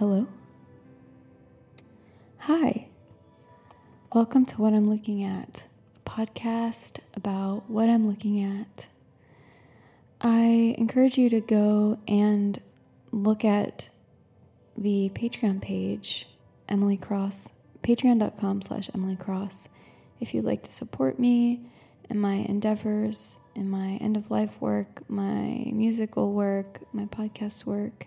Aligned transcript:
Hello? 0.00 0.26
Hi. 2.38 2.86
Welcome 4.14 4.46
to 4.46 4.56
What 4.56 4.72
I'm 4.72 4.88
Looking 4.88 5.22
At, 5.24 5.64
a 5.94 6.08
podcast 6.08 7.00
about 7.12 7.68
what 7.68 7.90
I'm 7.90 8.08
looking 8.08 8.42
at. 8.42 8.86
I 10.22 10.74
encourage 10.78 11.18
you 11.18 11.28
to 11.28 11.42
go 11.42 11.98
and 12.08 12.58
look 13.12 13.44
at 13.44 13.90
the 14.74 15.10
Patreon 15.14 15.60
page, 15.60 16.26
Emily 16.66 16.96
Cross, 16.96 17.50
patreon.com 17.82 18.62
slash 18.62 18.88
Emily 18.94 19.16
Cross, 19.16 19.68
if 20.18 20.32
you'd 20.32 20.46
like 20.46 20.62
to 20.62 20.72
support 20.72 21.18
me 21.18 21.60
in 22.08 22.18
my 22.18 22.36
endeavors, 22.36 23.36
in 23.54 23.68
my 23.68 23.98
end 24.00 24.16
of 24.16 24.30
life 24.30 24.62
work, 24.62 25.02
my 25.10 25.70
musical 25.74 26.32
work, 26.32 26.80
my 26.94 27.04
podcast 27.04 27.66
work. 27.66 28.06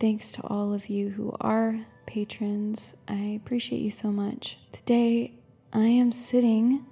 Thanks 0.00 0.30
to 0.32 0.42
all 0.42 0.72
of 0.72 0.88
you 0.88 1.10
who 1.10 1.34
are 1.40 1.84
patrons. 2.06 2.94
I 3.08 3.40
appreciate 3.42 3.80
you 3.80 3.90
so 3.90 4.12
much. 4.12 4.56
Today, 4.70 5.34
I 5.72 5.86
am 5.86 6.12
sitting. 6.12 6.86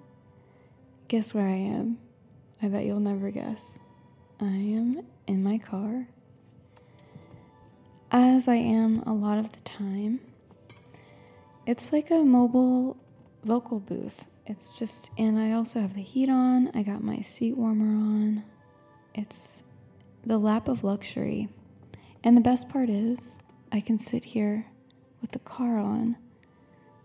Guess 1.06 1.32
where 1.32 1.46
I 1.46 1.54
am? 1.54 1.98
I 2.60 2.66
bet 2.66 2.84
you'll 2.84 2.98
never 2.98 3.30
guess. 3.30 3.78
I 4.40 4.46
am 4.46 5.06
in 5.28 5.44
my 5.44 5.58
car. 5.58 6.08
As 8.10 8.48
I 8.48 8.56
am 8.56 9.04
a 9.06 9.14
lot 9.14 9.38
of 9.38 9.52
the 9.52 9.60
time. 9.60 10.18
It's 11.64 11.92
like 11.92 12.10
a 12.10 12.24
mobile 12.24 12.96
vocal 13.44 13.78
booth. 13.78 14.24
It's 14.46 14.80
just, 14.80 15.12
and 15.16 15.38
I 15.38 15.52
also 15.52 15.78
have 15.80 15.94
the 15.94 16.02
heat 16.02 16.28
on. 16.28 16.72
I 16.74 16.82
got 16.82 17.04
my 17.04 17.20
seat 17.20 17.56
warmer 17.56 17.84
on. 17.84 18.42
It's 19.14 19.62
the 20.24 20.38
lap 20.38 20.66
of 20.66 20.82
luxury. 20.82 21.48
And 22.24 22.36
the 22.36 22.40
best 22.40 22.68
part 22.68 22.88
is, 22.88 23.38
I 23.70 23.80
can 23.80 23.98
sit 23.98 24.24
here 24.24 24.66
with 25.20 25.32
the 25.32 25.38
car 25.40 25.78
on 25.78 26.16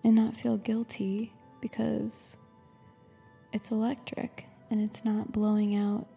and 0.04 0.16
not 0.16 0.36
feel 0.36 0.58
guilty 0.58 1.34
because 1.62 2.38
it's 3.54 3.72
electric 3.72 4.46
and 4.70 4.82
it's 4.82 5.06
not 5.06 5.32
blowing 5.32 5.76
out 5.76 6.08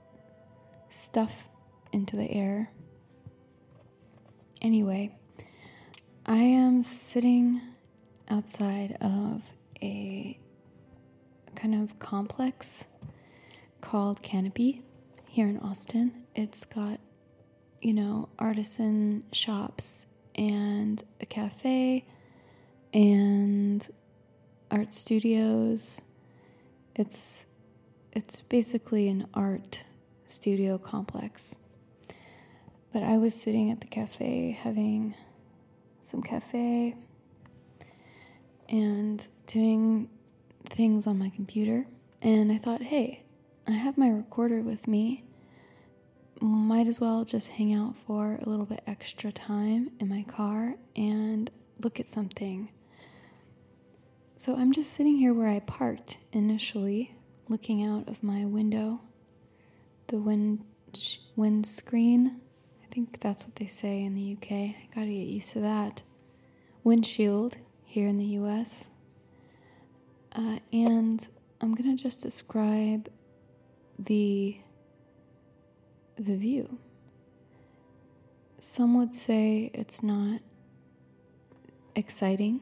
stuff 0.89 1.48
into 1.92 2.17
the 2.17 2.31
air. 2.31 2.70
Anyway, 4.62 5.15
I 6.25 6.37
am 6.39 6.83
sitting 6.83 7.61
outside 8.28 8.97
of 9.00 9.42
a 9.83 10.39
kind 11.55 11.75
of 11.75 11.98
complex 11.98 12.84
called 13.81 14.22
Canopy 14.22 14.83
here 15.28 15.48
in 15.48 15.59
Austin. 15.59 16.25
It's 16.34 16.65
got 16.65 17.00
you 17.84 17.92
know, 17.92 18.31
artisan 18.38 19.22
shops 19.31 20.06
and 20.34 21.04
a 21.20 21.26
cafe 21.26 22.06
and 22.94 23.86
art 24.70 24.94
studios. 24.94 26.00
It's 26.97 27.44
it's 28.12 28.41
basically 28.48 29.09
an 29.09 29.26
art 29.34 29.84
studio 30.26 30.78
complex. 30.78 31.56
But 32.91 33.03
I 33.03 33.19
was 33.19 33.34
sitting 33.34 33.70
at 33.70 33.82
the 33.82 33.86
cafe 33.86 34.59
having 34.59 35.14
some 36.00 36.22
cafe 36.22 36.94
and 38.66 39.26
doing 39.47 40.09
things 40.70 41.06
on 41.06 41.19
my 41.19 41.28
computer 41.28 41.86
and 42.22 42.50
I 42.50 42.56
thought, 42.56 42.80
"Hey, 42.80 43.25
I 43.66 43.72
have 43.72 43.98
my 43.98 44.09
recorder 44.09 44.62
with 44.62 44.88
me 44.88 45.25
might 46.44 46.87
as 46.87 47.00
well 47.00 47.25
just 47.25 47.49
hang 47.49 47.72
out 47.72 47.97
for 47.97 48.38
a 48.43 48.49
little 48.49 48.66
bit 48.66 48.82
extra 48.87 49.32
time 49.32 49.91
in 49.99 50.09
my 50.09 50.22
car 50.25 50.75
and 50.94 51.50
look 51.81 51.99
at 51.99 52.10
something. 52.10 52.69
So 54.37 54.54
I'm 54.56 54.72
just 54.72 54.93
sitting 54.93 55.16
here 55.16 55.33
where 55.33 55.49
I 55.49 55.60
parked 55.60 56.19
initially, 56.33 57.15
looking 57.49 57.84
out 57.84 58.09
of 58.09 58.22
my 58.22 58.44
window, 58.44 59.00
the 60.09 60.19
wind 60.19 60.65
windscreen. 61.34 62.41
I 62.83 62.94
think 62.94 63.21
that's 63.21 63.44
what 63.44 63.56
they 63.56 63.66
say 63.66 64.03
in 64.04 64.15
the 64.15 64.33
UK. 64.34 64.53
I 64.53 64.88
gotta 64.94 65.06
get 65.06 65.27
used 65.27 65.50
to 65.53 65.60
that. 65.60 66.03
Windshield 66.84 67.56
here 67.83 68.06
in 68.06 68.19
the 68.19 68.38
US. 68.38 68.91
Uh, 70.33 70.59
and 70.72 71.27
I'm 71.60 71.75
gonna 71.75 71.97
just 71.97 72.22
describe 72.22 73.09
the 73.99 74.59
the 76.16 76.36
view. 76.36 76.78
Some 78.58 78.97
would 78.98 79.14
say 79.14 79.70
it's 79.75 80.02
not 80.02 80.41
exciting, 81.94 82.60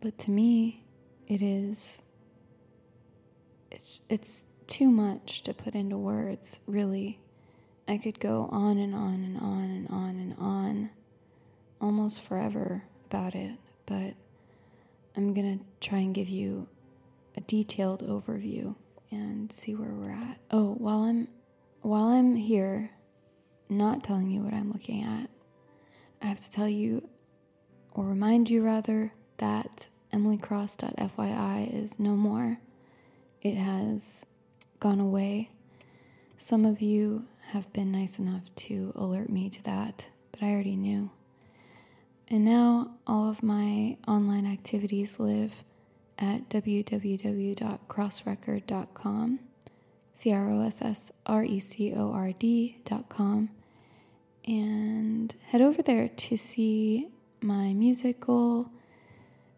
but 0.00 0.18
to 0.18 0.30
me, 0.30 0.84
it 1.26 1.40
is. 1.40 2.02
It's, 3.70 4.02
it's 4.08 4.46
too 4.66 4.90
much 4.90 5.42
to 5.44 5.54
put 5.54 5.74
into 5.74 5.96
words, 5.96 6.60
really. 6.66 7.20
I 7.86 7.98
could 7.98 8.20
go 8.20 8.48
on 8.50 8.78
and 8.78 8.94
on 8.94 9.14
and 9.24 9.38
on 9.38 9.64
and 9.64 9.88
on 9.88 10.16
and 10.16 10.34
on 10.38 10.90
almost 11.80 12.22
forever 12.22 12.84
about 13.10 13.34
it, 13.34 13.56
but 13.86 14.14
I'm 15.16 15.34
going 15.34 15.58
to 15.58 15.64
try 15.86 15.98
and 15.98 16.14
give 16.14 16.28
you 16.28 16.66
a 17.36 17.40
detailed 17.42 18.06
overview 18.06 18.74
and 19.10 19.52
see 19.52 19.74
where 19.74 19.90
we're 19.90 20.10
at. 20.10 20.38
Oh, 20.50 20.74
while 20.74 21.00
I'm 21.00 21.28
while 21.84 22.04
I'm 22.04 22.34
here 22.34 22.90
not 23.68 24.02
telling 24.02 24.30
you 24.30 24.40
what 24.40 24.54
I'm 24.54 24.72
looking 24.72 25.02
at, 25.02 25.28
I 26.22 26.26
have 26.26 26.40
to 26.40 26.50
tell 26.50 26.68
you, 26.68 27.06
or 27.92 28.06
remind 28.06 28.48
you 28.48 28.62
rather, 28.62 29.12
that 29.36 29.88
emilycross.fyi 30.12 31.74
is 31.74 31.98
no 31.98 32.16
more. 32.16 32.58
It 33.42 33.56
has 33.56 34.24
gone 34.80 34.98
away. 34.98 35.50
Some 36.38 36.64
of 36.64 36.80
you 36.80 37.26
have 37.48 37.70
been 37.74 37.92
nice 37.92 38.18
enough 38.18 38.44
to 38.56 38.94
alert 38.96 39.28
me 39.28 39.50
to 39.50 39.62
that, 39.64 40.08
but 40.32 40.42
I 40.42 40.52
already 40.52 40.76
knew. 40.76 41.10
And 42.28 42.46
now 42.46 42.92
all 43.06 43.28
of 43.28 43.42
my 43.42 43.98
online 44.08 44.50
activities 44.50 45.20
live 45.20 45.62
at 46.18 46.48
www.crossrecord.com. 46.48 49.38
C 50.14 50.32
R 50.32 50.50
O 50.50 50.60
S 50.62 50.80
S 50.80 51.12
R 51.26 51.44
E 51.44 51.60
C 51.60 51.92
O 51.94 52.12
R 52.12 52.32
D 52.32 52.78
dot 52.84 53.08
com, 53.08 53.50
and 54.44 55.34
head 55.48 55.60
over 55.60 55.82
there 55.82 56.08
to 56.08 56.36
see 56.36 57.08
my 57.40 57.72
musical 57.72 58.70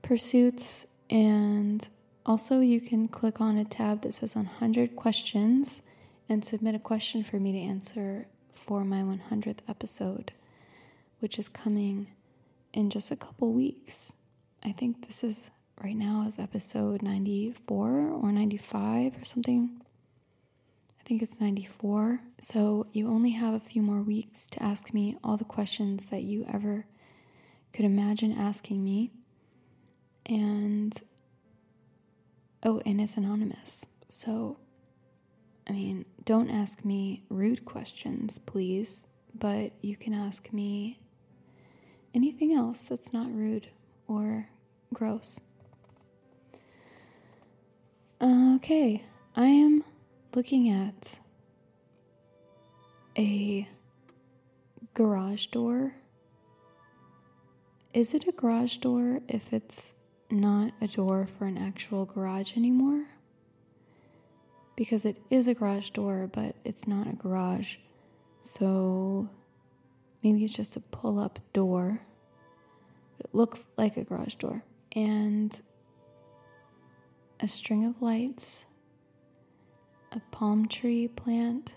pursuits. 0.02 0.86
And 1.10 1.88
also, 2.24 2.60
you 2.60 2.80
can 2.80 3.06
click 3.06 3.40
on 3.40 3.56
a 3.56 3.64
tab 3.64 4.02
that 4.02 4.14
says 4.14 4.34
100 4.34 4.96
questions 4.96 5.82
and 6.28 6.44
submit 6.44 6.74
a 6.74 6.80
question 6.80 7.22
for 7.22 7.38
me 7.38 7.52
to 7.52 7.58
answer 7.58 8.26
for 8.54 8.84
my 8.84 9.02
100th 9.02 9.58
episode, 9.68 10.32
which 11.20 11.38
is 11.38 11.48
coming 11.48 12.08
in 12.72 12.90
just 12.90 13.12
a 13.12 13.16
couple 13.16 13.52
weeks. 13.52 14.12
I 14.64 14.72
think 14.72 15.06
this 15.06 15.22
is 15.22 15.50
right 15.82 15.94
now 15.94 16.24
is 16.26 16.38
episode 16.38 17.02
94 17.02 17.88
or 17.88 18.32
95 18.32 19.16
or 19.16 19.24
something 19.24 19.82
I 21.06 21.08
think 21.08 21.22
it's 21.22 21.40
94. 21.40 22.20
So 22.40 22.88
you 22.92 23.08
only 23.08 23.30
have 23.30 23.54
a 23.54 23.60
few 23.60 23.80
more 23.80 24.02
weeks 24.02 24.48
to 24.48 24.60
ask 24.60 24.92
me 24.92 25.16
all 25.22 25.36
the 25.36 25.44
questions 25.44 26.06
that 26.06 26.24
you 26.24 26.44
ever 26.52 26.84
could 27.72 27.84
imagine 27.84 28.32
asking 28.32 28.82
me. 28.82 29.12
And 30.28 30.92
oh, 32.64 32.82
and 32.84 33.00
it's 33.00 33.16
anonymous. 33.16 33.86
So, 34.08 34.58
I 35.68 35.74
mean, 35.74 36.06
don't 36.24 36.50
ask 36.50 36.84
me 36.84 37.22
rude 37.28 37.64
questions, 37.64 38.38
please, 38.38 39.06
but 39.32 39.70
you 39.82 39.96
can 39.96 40.12
ask 40.12 40.52
me 40.52 40.98
anything 42.16 42.52
else 42.52 42.82
that's 42.82 43.12
not 43.12 43.32
rude 43.32 43.68
or 44.08 44.48
gross. 44.92 45.38
Okay, 48.20 49.04
I 49.36 49.46
am 49.46 49.84
looking 50.36 50.68
at 50.68 51.18
a 53.16 53.66
garage 54.92 55.46
door. 55.46 55.94
Is 57.94 58.12
it 58.12 58.28
a 58.28 58.32
garage 58.32 58.76
door 58.76 59.20
if 59.28 59.54
it's 59.54 59.96
not 60.30 60.72
a 60.82 60.88
door 60.88 61.26
for 61.38 61.46
an 61.46 61.56
actual 61.56 62.04
garage 62.04 62.54
anymore? 62.54 63.06
Because 64.76 65.06
it 65.06 65.16
is 65.30 65.48
a 65.48 65.54
garage 65.54 65.88
door, 65.90 66.28
but 66.30 66.54
it's 66.64 66.86
not 66.86 67.06
a 67.06 67.14
garage. 67.14 67.76
So 68.42 69.30
maybe 70.22 70.44
it's 70.44 70.52
just 70.52 70.76
a 70.76 70.80
pull 70.80 71.18
up 71.18 71.38
door. 71.54 72.02
It 73.18 73.30
looks 73.32 73.64
like 73.78 73.96
a 73.96 74.04
garage 74.04 74.34
door. 74.34 74.62
And 74.94 75.58
a 77.40 77.48
string 77.48 77.86
of 77.86 78.02
lights 78.02 78.66
a 80.16 80.20
palm 80.30 80.66
tree 80.66 81.06
plant, 81.06 81.74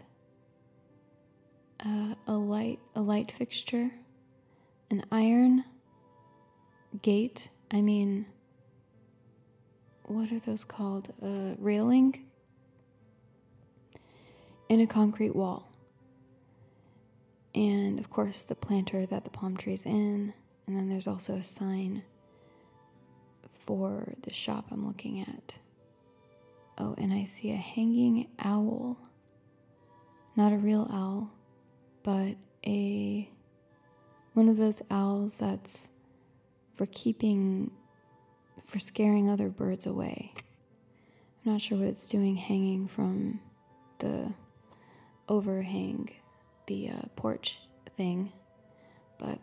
uh, 1.85 2.15
a 2.25 2.33
light 2.33 2.79
a 2.95 3.01
light 3.01 3.31
fixture, 3.31 3.91
an 4.89 5.03
iron 5.11 5.65
gate. 7.01 7.49
I 7.71 7.81
mean, 7.81 8.25
what 10.03 10.31
are 10.31 10.39
those 10.39 10.63
called? 10.63 11.13
Uh, 11.21 11.55
railing 11.57 12.25
in 14.69 14.79
a 14.79 14.87
concrete 14.87 15.35
wall. 15.35 15.69
And 17.53 17.99
of 17.99 18.09
course, 18.09 18.43
the 18.43 18.55
planter 18.55 19.05
that 19.05 19.23
the 19.23 19.29
palm 19.29 19.57
tree 19.57 19.73
is 19.73 19.85
in. 19.85 20.33
And 20.65 20.77
then 20.77 20.87
there's 20.87 21.07
also 21.07 21.33
a 21.33 21.43
sign 21.43 22.03
for 23.65 24.13
the 24.21 24.31
shop 24.31 24.67
I'm 24.71 24.87
looking 24.87 25.19
at. 25.21 25.55
Oh, 26.79 26.95
and 26.97 27.13
I 27.13 27.25
see 27.25 27.51
a 27.51 27.57
hanging 27.57 28.27
owl. 28.39 28.97
Not 30.35 30.53
a 30.53 30.57
real 30.57 30.89
owl, 30.91 31.31
but 32.03 32.35
a 32.65 33.29
one 34.33 34.47
of 34.47 34.57
those 34.57 34.81
owls 34.89 35.35
that's 35.35 35.89
for 36.75 36.85
keeping 36.85 37.71
for 38.65 38.79
scaring 38.79 39.29
other 39.29 39.49
birds 39.49 39.85
away. 39.85 40.33
I'm 41.45 41.53
not 41.53 41.61
sure 41.61 41.77
what 41.77 41.87
it's 41.87 42.07
doing 42.07 42.37
hanging 42.37 42.87
from 42.87 43.41
the 43.97 44.33
overhang, 45.27 46.09
the 46.67 46.89
uh, 46.89 47.07
porch 47.15 47.59
thing, 47.97 48.31
but 49.17 49.39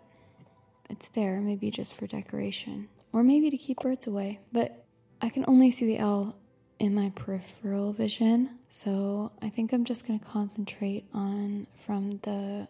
it's 0.88 1.08
there, 1.08 1.40
maybe 1.40 1.70
just 1.70 1.92
for 1.92 2.06
decoration, 2.06 2.88
or 3.12 3.22
maybe 3.22 3.50
to 3.50 3.58
keep 3.58 3.80
birds 3.80 4.06
away. 4.06 4.40
But 4.52 4.84
I 5.20 5.28
can 5.28 5.44
only 5.48 5.70
see 5.70 5.86
the 5.86 5.98
owl 5.98 6.36
in 6.78 6.94
my 6.94 7.10
peripheral 7.14 7.92
vision, 7.92 8.58
so 8.68 9.32
I 9.40 9.48
think 9.48 9.72
I'm 9.72 9.84
just 9.84 10.06
going 10.06 10.18
to 10.18 10.24
concentrate 10.24 11.04
on 11.14 11.66
from 11.84 12.20
the 12.22 12.68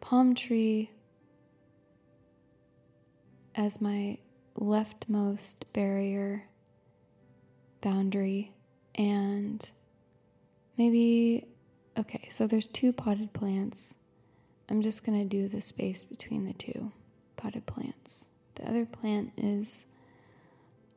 palm 0.00 0.34
tree 0.34 0.90
as 3.54 3.80
my 3.80 4.18
leftmost 4.58 5.56
barrier 5.72 6.44
boundary 7.80 8.52
and 8.94 9.70
maybe 10.78 11.46
okay 11.98 12.26
so 12.30 12.46
there's 12.46 12.66
two 12.66 12.92
potted 12.92 13.32
plants. 13.32 13.96
I'm 14.68 14.82
just 14.82 15.04
going 15.04 15.18
to 15.18 15.24
do 15.24 15.48
the 15.48 15.62
space 15.62 16.04
between 16.04 16.44
the 16.44 16.52
two 16.52 16.90
potted 17.36 17.66
plants. 17.66 18.30
The 18.56 18.68
other 18.68 18.84
plant 18.86 19.32
is 19.36 19.86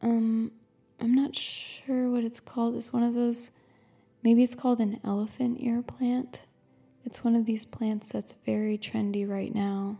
um 0.02 0.52
i'm 1.00 1.14
not 1.14 1.36
sure 1.36 2.10
what 2.10 2.24
it's 2.24 2.40
called 2.40 2.76
it's 2.76 2.94
one 2.94 3.04
of 3.04 3.14
those 3.14 3.52
maybe 4.24 4.44
it's 4.44 4.56
called 4.56 4.80
an 4.80 5.00
elephant 5.04 5.58
ear 5.60 5.82
plant 5.82 6.42
it's 7.06 7.24
one 7.24 7.36
of 7.36 7.46
these 7.46 7.66
plants 7.66 8.10
that's 8.10 8.36
very 8.46 8.78
trendy 8.78 9.28
right 9.28 9.54
now 9.54 9.98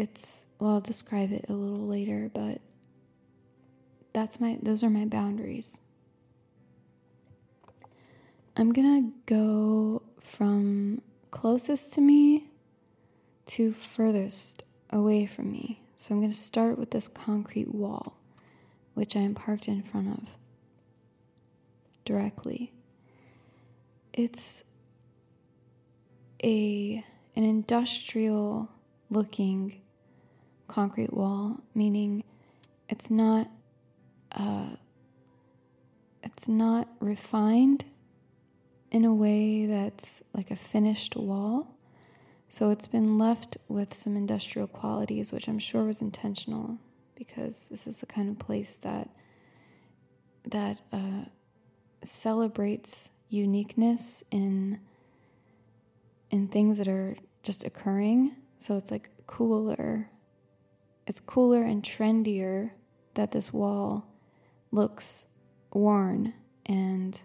it's 0.00 0.46
well 0.58 0.70
I'll 0.72 0.80
describe 0.80 1.30
it 1.30 1.44
a 1.48 1.52
little 1.52 1.86
later, 1.86 2.30
but 2.32 2.60
that's 4.14 4.40
my 4.40 4.58
those 4.62 4.82
are 4.82 4.90
my 4.90 5.04
boundaries. 5.04 5.78
I'm 8.56 8.72
to 9.04 9.12
go 9.26 10.02
from 10.22 11.02
closest 11.30 11.94
to 11.94 12.00
me 12.00 12.48
to 13.46 13.72
furthest 13.72 14.64
away 14.90 15.26
from 15.26 15.52
me. 15.52 15.82
So 15.96 16.14
I'm 16.14 16.20
to 16.32 16.36
start 16.36 16.78
with 16.78 16.90
this 16.90 17.08
concrete 17.08 17.74
wall, 17.74 18.16
which 18.94 19.16
I 19.16 19.20
am 19.20 19.34
parked 19.34 19.68
in 19.68 19.82
front 19.82 20.08
of 20.08 20.28
directly. 22.04 22.72
It's 24.12 24.64
a 26.42 27.04
an 27.36 27.44
industrial 27.44 28.68
looking 29.10 29.80
concrete 30.68 31.12
wall, 31.12 31.60
meaning 31.74 32.24
it's 32.88 33.10
not 33.10 33.48
uh, 34.32 34.70
it's 36.22 36.48
not 36.48 36.88
refined 37.00 37.84
in 38.90 39.04
a 39.04 39.14
way 39.14 39.66
that's 39.66 40.22
like 40.34 40.50
a 40.50 40.56
finished 40.56 41.16
wall. 41.16 41.76
So 42.48 42.70
it's 42.70 42.88
been 42.88 43.16
left 43.16 43.56
with 43.68 43.94
some 43.94 44.16
industrial 44.16 44.66
qualities, 44.66 45.30
which 45.30 45.48
I'm 45.48 45.60
sure 45.60 45.84
was 45.84 46.00
intentional 46.00 46.78
because 47.20 47.68
this 47.68 47.86
is 47.86 48.00
the 48.00 48.06
kind 48.06 48.30
of 48.30 48.38
place 48.38 48.76
that 48.78 49.10
that 50.46 50.80
uh, 50.90 51.24
celebrates 52.02 53.10
uniqueness 53.28 54.24
in 54.30 54.80
in 56.30 56.48
things 56.48 56.78
that 56.78 56.88
are 56.88 57.14
just 57.42 57.62
occurring. 57.62 58.34
So 58.58 58.78
it's 58.78 58.90
like 58.90 59.10
cooler 59.26 60.08
it's 61.06 61.20
cooler 61.20 61.62
and 61.62 61.82
trendier 61.82 62.70
that 63.14 63.32
this 63.32 63.52
wall 63.52 64.06
looks 64.70 65.26
worn 65.74 66.32
and 66.64 67.20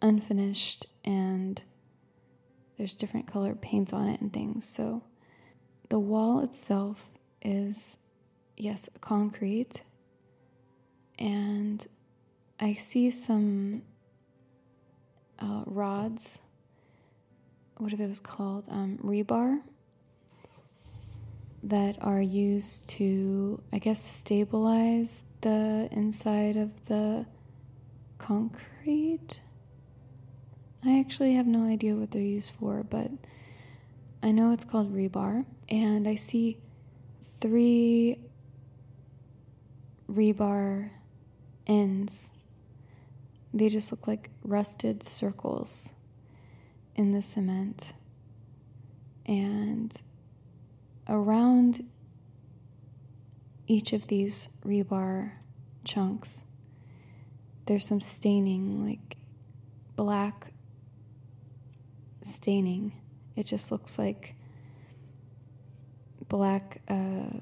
unfinished 0.00 0.86
and 1.04 1.60
there's 2.78 2.94
different 2.94 3.30
colored 3.30 3.60
paints 3.60 3.92
on 3.92 4.08
it 4.08 4.20
and 4.20 4.32
things. 4.32 4.64
So 4.64 5.02
the 5.88 5.98
wall 5.98 6.40
itself 6.40 7.04
is, 7.42 7.98
yes, 8.56 8.88
concrete. 9.00 9.82
And 11.18 11.86
I 12.60 12.74
see 12.74 13.10
some 13.10 13.82
uh, 15.38 15.62
rods. 15.66 16.40
What 17.78 17.92
are 17.92 17.96
those 17.96 18.20
called? 18.20 18.64
Um, 18.68 18.98
rebar 19.02 19.60
that 21.62 21.96
are 22.02 22.20
used 22.20 22.88
to, 22.90 23.60
I 23.72 23.78
guess, 23.78 24.02
stabilize 24.02 25.24
the 25.40 25.88
inside 25.90 26.56
of 26.56 26.70
the 26.86 27.26
concrete. 28.18 29.40
I 30.84 31.00
actually 31.00 31.34
have 31.34 31.46
no 31.46 31.66
idea 31.66 31.94
what 31.94 32.10
they're 32.10 32.20
used 32.20 32.52
for, 32.60 32.82
but 32.82 33.10
I 34.22 34.30
know 34.30 34.52
it's 34.52 34.64
called 34.64 34.94
rebar. 34.94 35.46
And 35.70 36.06
I 36.06 36.16
see 36.16 36.58
three 37.40 38.18
rebar 40.10 40.90
ends. 41.66 42.30
They 43.52 43.68
just 43.68 43.90
look 43.90 44.06
like 44.06 44.30
rusted 44.42 45.02
circles 45.02 45.92
in 46.96 47.12
the 47.12 47.22
cement. 47.22 47.92
And 49.26 49.94
around 51.08 51.88
each 53.66 53.92
of 53.92 54.08
these 54.08 54.48
rebar 54.64 55.32
chunks, 55.84 56.44
there's 57.66 57.86
some 57.86 58.00
staining, 58.00 58.84
like 58.84 59.16
black 59.96 60.52
staining. 62.22 62.92
It 63.36 63.46
just 63.46 63.72
looks 63.72 63.98
like 63.98 64.34
black, 66.28 66.82
uh, 66.88 67.38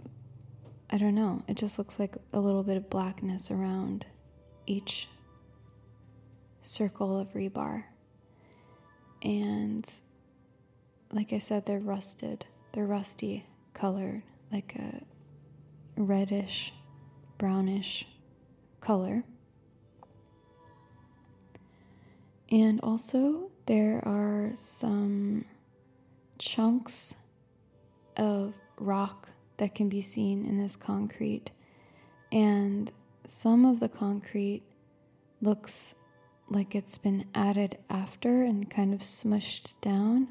I 0.94 0.98
don't 0.98 1.14
know, 1.14 1.42
it 1.48 1.56
just 1.56 1.78
looks 1.78 1.98
like 1.98 2.16
a 2.34 2.38
little 2.38 2.62
bit 2.62 2.76
of 2.76 2.90
blackness 2.90 3.50
around 3.50 4.04
each 4.66 5.08
circle 6.60 7.18
of 7.18 7.32
rebar. 7.32 7.84
And 9.22 9.88
like 11.10 11.32
I 11.32 11.38
said, 11.38 11.64
they're 11.64 11.78
rusted, 11.78 12.44
they're 12.74 12.84
rusty 12.84 13.46
colored, 13.72 14.22
like 14.52 14.74
a 14.76 15.00
reddish, 15.96 16.74
brownish 17.38 18.06
color. 18.82 19.24
And 22.50 22.80
also, 22.82 23.50
there 23.64 24.06
are 24.06 24.50
some 24.52 25.46
chunks 26.38 27.14
of 28.14 28.52
rock 28.78 29.30
that 29.62 29.76
can 29.76 29.88
be 29.88 30.02
seen 30.02 30.44
in 30.44 30.60
this 30.60 30.74
concrete. 30.74 31.52
And 32.32 32.90
some 33.24 33.64
of 33.64 33.78
the 33.78 33.88
concrete 33.88 34.64
looks 35.40 35.94
like 36.48 36.74
it's 36.74 36.98
been 36.98 37.26
added 37.32 37.78
after 37.88 38.42
and 38.42 38.68
kind 38.68 38.92
of 38.92 39.02
smushed 39.02 39.74
down. 39.80 40.26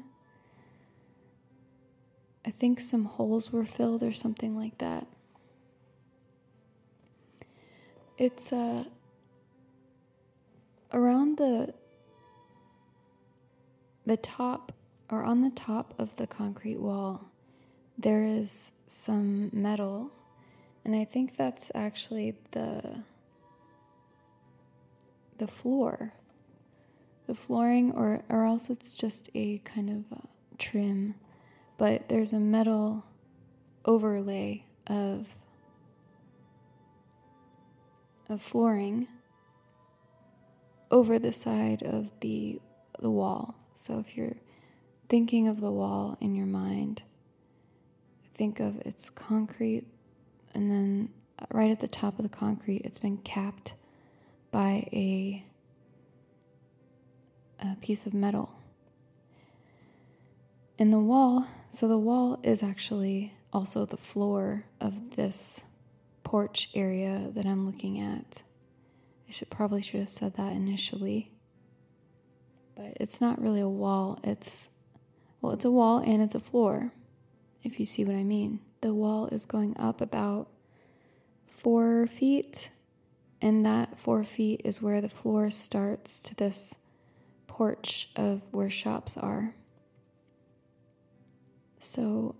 I 2.44 2.50
think 2.50 2.78
some 2.78 3.06
holes 3.06 3.50
were 3.50 3.64
filled 3.64 4.02
or 4.02 4.12
something 4.12 4.54
like 4.54 4.76
that. 4.76 5.06
It's 8.18 8.52
uh, 8.52 8.84
around 10.92 11.38
the 11.38 11.72
the 14.04 14.18
top 14.18 14.72
or 15.08 15.24
on 15.24 15.40
the 15.40 15.50
top 15.50 15.94
of 15.98 16.14
the 16.16 16.26
concrete 16.26 16.80
wall 16.80 17.31
there 17.98 18.22
is 18.24 18.72
some 18.86 19.50
metal 19.52 20.10
and 20.84 20.94
I 20.94 21.04
think 21.04 21.36
that's 21.36 21.70
actually 21.74 22.34
the 22.52 23.02
the 25.38 25.46
floor 25.46 26.12
the 27.26 27.34
flooring 27.34 27.92
or 27.92 28.22
or 28.28 28.44
else 28.44 28.70
it's 28.70 28.94
just 28.94 29.30
a 29.34 29.58
kind 29.58 29.90
of 29.90 30.18
uh, 30.18 30.22
trim 30.58 31.14
but 31.78 32.08
there's 32.08 32.32
a 32.32 32.40
metal 32.40 33.04
overlay 33.84 34.64
of 34.86 35.28
of 38.28 38.42
flooring 38.42 39.08
over 40.90 41.18
the 41.18 41.32
side 41.32 41.82
of 41.82 42.08
the 42.20 42.60
the 43.00 43.10
wall. 43.10 43.54
So 43.74 43.98
if 43.98 44.16
you're 44.16 44.36
thinking 45.08 45.48
of 45.48 45.60
the 45.60 45.70
wall 45.70 46.16
in 46.20 46.34
your 46.34 46.46
mind, 46.46 47.02
think 48.34 48.60
of 48.60 48.80
it's 48.84 49.10
concrete 49.10 49.84
and 50.54 50.70
then 50.70 51.08
right 51.50 51.70
at 51.70 51.80
the 51.80 51.88
top 51.88 52.18
of 52.18 52.22
the 52.22 52.28
concrete 52.28 52.82
it's 52.84 52.98
been 52.98 53.18
capped 53.18 53.74
by 54.50 54.88
a 54.92 55.44
a 57.62 57.76
piece 57.76 58.06
of 58.06 58.14
metal. 58.14 58.50
And 60.78 60.92
the 60.92 60.98
wall, 60.98 61.46
so 61.70 61.86
the 61.86 61.98
wall 61.98 62.40
is 62.42 62.62
actually 62.62 63.34
also 63.52 63.86
the 63.86 63.96
floor 63.96 64.64
of 64.80 65.16
this 65.16 65.62
porch 66.24 66.70
area 66.74 67.30
that 67.34 67.46
I'm 67.46 67.66
looking 67.66 68.00
at. 68.00 68.42
I 69.28 69.32
should 69.32 69.50
probably 69.50 69.82
should 69.82 70.00
have 70.00 70.10
said 70.10 70.36
that 70.36 70.52
initially. 70.52 71.30
But 72.74 72.96
it's 72.98 73.20
not 73.20 73.40
really 73.40 73.60
a 73.60 73.68
wall. 73.68 74.18
It's 74.24 74.70
well, 75.40 75.52
it's 75.52 75.64
a 75.64 75.70
wall 75.70 75.98
and 75.98 76.22
it's 76.22 76.34
a 76.34 76.40
floor. 76.40 76.92
If 77.62 77.78
you 77.78 77.86
see 77.86 78.04
what 78.04 78.16
I 78.16 78.24
mean. 78.24 78.60
The 78.80 78.92
wall 78.92 79.26
is 79.26 79.44
going 79.44 79.76
up 79.78 80.00
about 80.00 80.48
4 81.46 82.06
feet 82.08 82.70
and 83.40 83.64
that 83.64 83.98
4 83.98 84.24
feet 84.24 84.62
is 84.64 84.82
where 84.82 85.00
the 85.00 85.08
floor 85.08 85.50
starts 85.50 86.20
to 86.22 86.34
this 86.34 86.74
porch 87.46 88.10
of 88.16 88.42
where 88.50 88.70
shops 88.70 89.16
are. 89.16 89.54
So 91.78 92.34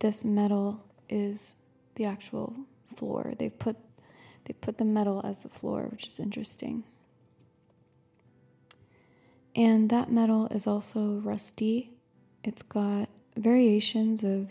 this 0.00 0.24
metal 0.24 0.84
is 1.08 1.56
the 1.94 2.04
actual 2.04 2.54
floor. 2.96 3.34
They've 3.38 3.56
put 3.56 3.76
they 4.44 4.52
put 4.54 4.78
the 4.78 4.84
metal 4.84 5.20
as 5.24 5.44
the 5.44 5.48
floor, 5.48 5.86
which 5.90 6.06
is 6.06 6.18
interesting. 6.18 6.82
And 9.54 9.88
that 9.90 10.10
metal 10.10 10.48
is 10.48 10.66
also 10.66 11.20
rusty. 11.22 11.91
It's 12.44 12.62
got 12.62 13.08
variations 13.36 14.22
of 14.24 14.48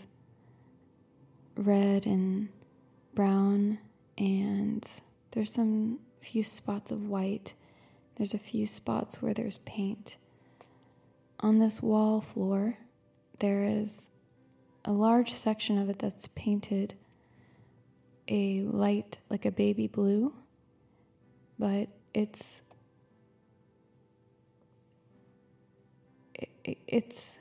red 1.55 2.05
and 2.05 2.49
brown 3.13 3.79
and 4.17 4.87
there's 5.31 5.53
some 5.53 5.99
few 6.21 6.43
spots 6.43 6.91
of 6.91 7.09
white. 7.09 7.53
There's 8.15 8.33
a 8.33 8.39
few 8.39 8.65
spots 8.65 9.21
where 9.21 9.33
there's 9.33 9.59
paint. 9.59 10.15
On 11.39 11.59
this 11.59 11.81
wall 11.81 12.21
floor, 12.21 12.77
there 13.39 13.63
is 13.63 14.09
a 14.85 14.91
large 14.91 15.33
section 15.33 15.77
of 15.77 15.89
it 15.89 15.99
that's 15.99 16.27
painted 16.35 16.93
a 18.27 18.61
light, 18.61 19.17
like 19.29 19.45
a 19.45 19.51
baby 19.51 19.87
blue, 19.87 20.33
but 21.59 21.89
it's 22.13 22.61
it, 26.33 26.77
it's 26.87 27.37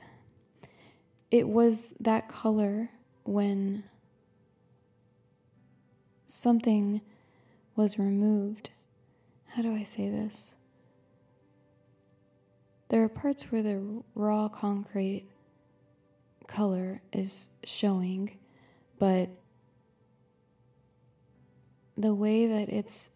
it 1.31 1.47
was 1.47 1.93
that 2.01 2.27
color 2.27 2.89
when 3.23 3.83
something 6.27 7.01
was 7.75 7.97
removed. 7.97 8.69
How 9.47 9.61
do 9.61 9.73
I 9.73 9.83
say 9.83 10.09
this? 10.09 10.53
There 12.89 13.01
are 13.03 13.09
parts 13.09 13.43
where 13.43 13.63
the 13.63 14.03
raw 14.13 14.49
concrete 14.49 15.25
color 16.47 17.01
is 17.13 17.47
showing, 17.63 18.37
but 18.99 19.29
the 21.97 22.13
way 22.13 22.47
that 22.47 22.67
it's 22.67 23.11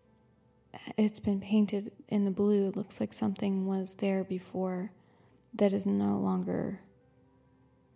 it's 0.97 1.19
been 1.19 1.41
painted 1.41 1.91
in 2.07 2.25
the 2.25 2.31
blue 2.31 2.71
looks 2.75 2.99
like 2.99 3.13
something 3.13 3.65
was 3.65 3.95
there 3.95 4.23
before 4.23 4.91
that 5.53 5.73
is 5.73 5.85
no 5.85 6.17
longer 6.17 6.79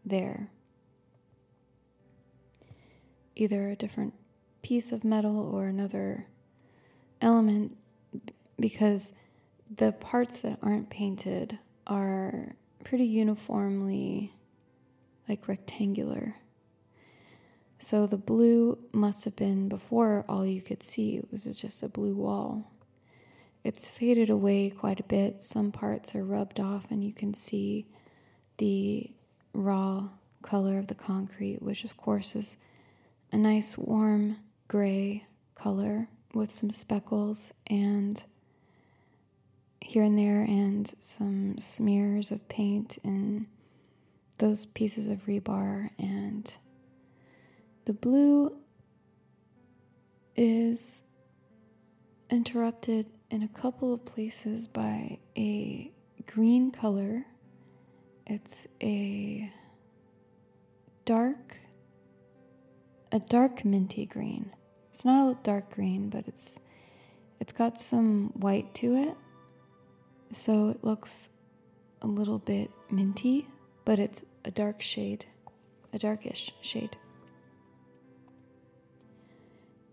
there. 0.10 0.50
Either 3.36 3.70
a 3.70 3.76
different 3.76 4.14
piece 4.62 4.92
of 4.92 5.04
metal 5.04 5.50
or 5.54 5.68
another 5.68 6.28
element 7.22 7.78
because 8.60 9.14
the 9.74 9.92
parts 9.94 10.40
that 10.40 10.60
aren't 10.62 10.90
painted 10.90 11.58
are 11.88 12.56
pretty 12.84 13.06
uniformly 13.06 14.34
like 15.28 15.48
rectangular. 15.48 16.36
So 17.80 18.08
the 18.08 18.18
blue 18.18 18.78
must 18.92 19.24
have 19.24 19.36
been 19.36 19.70
before 19.70 20.26
all 20.28 20.46
you 20.46 20.62
could 20.62 20.84
see. 20.84 21.16
It 21.16 21.32
was 21.32 21.46
just 21.46 21.82
a 21.82 21.88
blue 21.88 22.14
wall. 22.14 22.72
It's 23.64 23.88
faded 23.88 24.30
away 24.30 24.70
quite 24.70 25.00
a 25.00 25.04
bit. 25.04 25.40
Some 25.40 25.72
parts 25.72 26.16
are 26.16 26.24
rubbed 26.24 26.60
off, 26.60 26.86
and 26.90 27.04
you 27.04 27.14
can 27.14 27.34
see 27.34 27.88
the 28.58 29.12
raw 29.54 30.10
color 30.42 30.78
of 30.78 30.88
the 30.88 30.96
concrete, 30.96 31.62
which 31.62 31.84
of 31.84 31.98
course 31.98 32.36
is 32.36 32.58
a 33.32 33.38
nice 33.38 33.78
warm 33.78 34.38
gray 34.68 35.26
color 35.56 36.08
with 36.34 36.52
some 36.52 36.72
speckles 36.72 37.52
and 37.68 38.24
here 39.82 40.04
and 40.04 40.18
there, 40.18 40.42
and 40.42 40.94
some 41.00 41.58
smears 41.58 42.32
of 42.32 42.48
paint 42.48 42.98
and 43.04 43.48
those 44.38 44.68
pieces 44.68 45.08
of 45.08 45.26
rebar 45.26 45.90
and 45.98 46.54
the 47.86 47.94
blue 47.94 48.56
is 50.36 51.04
interrupted 52.30 53.08
in 53.32 53.44
a 53.44 53.48
couple 53.48 53.94
of 53.94 54.06
places 54.06 54.68
by 54.68 55.18
a 55.36 55.92
green 56.28 56.72
color. 56.72 57.26
It's 58.30 58.68
a 58.80 59.52
dark 61.04 61.58
a 63.12 63.18
dark 63.18 63.66
minty 63.66 64.06
green. 64.06 64.52
It's 64.92 65.04
not 65.04 65.32
a 65.32 65.38
dark 65.42 65.74
green, 65.74 66.10
but 66.10 66.28
it's 66.28 66.60
it's 67.40 67.52
got 67.52 67.82
some 67.82 68.28
white 68.36 68.72
to 68.76 68.96
it. 68.96 69.18
So 70.32 70.70
it 70.70 70.84
looks 70.84 71.32
a 72.04 72.08
little 72.08 72.38
bit 72.38 72.70
minty, 72.92 73.48
but 73.84 73.98
it's 73.98 74.24
a 74.46 74.52
dark 74.52 74.84
shade, 74.84 75.26
a 75.92 75.98
darkish 75.98 76.54
shade. 76.62 76.98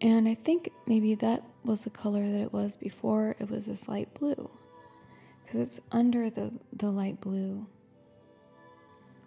And 0.02 0.28
I 0.28 0.34
think 0.34 0.68
maybe 0.86 1.14
that 1.14 1.42
was 1.64 1.84
the 1.84 1.90
color 1.90 2.20
that 2.20 2.40
it 2.42 2.52
was 2.52 2.76
before 2.76 3.34
it 3.38 3.48
was 3.48 3.64
this 3.64 3.88
light 3.88 4.12
blue. 4.12 4.50
Because 5.42 5.60
it's 5.62 5.80
under 5.90 6.28
the, 6.28 6.52
the 6.74 6.90
light 6.90 7.18
blue. 7.22 7.66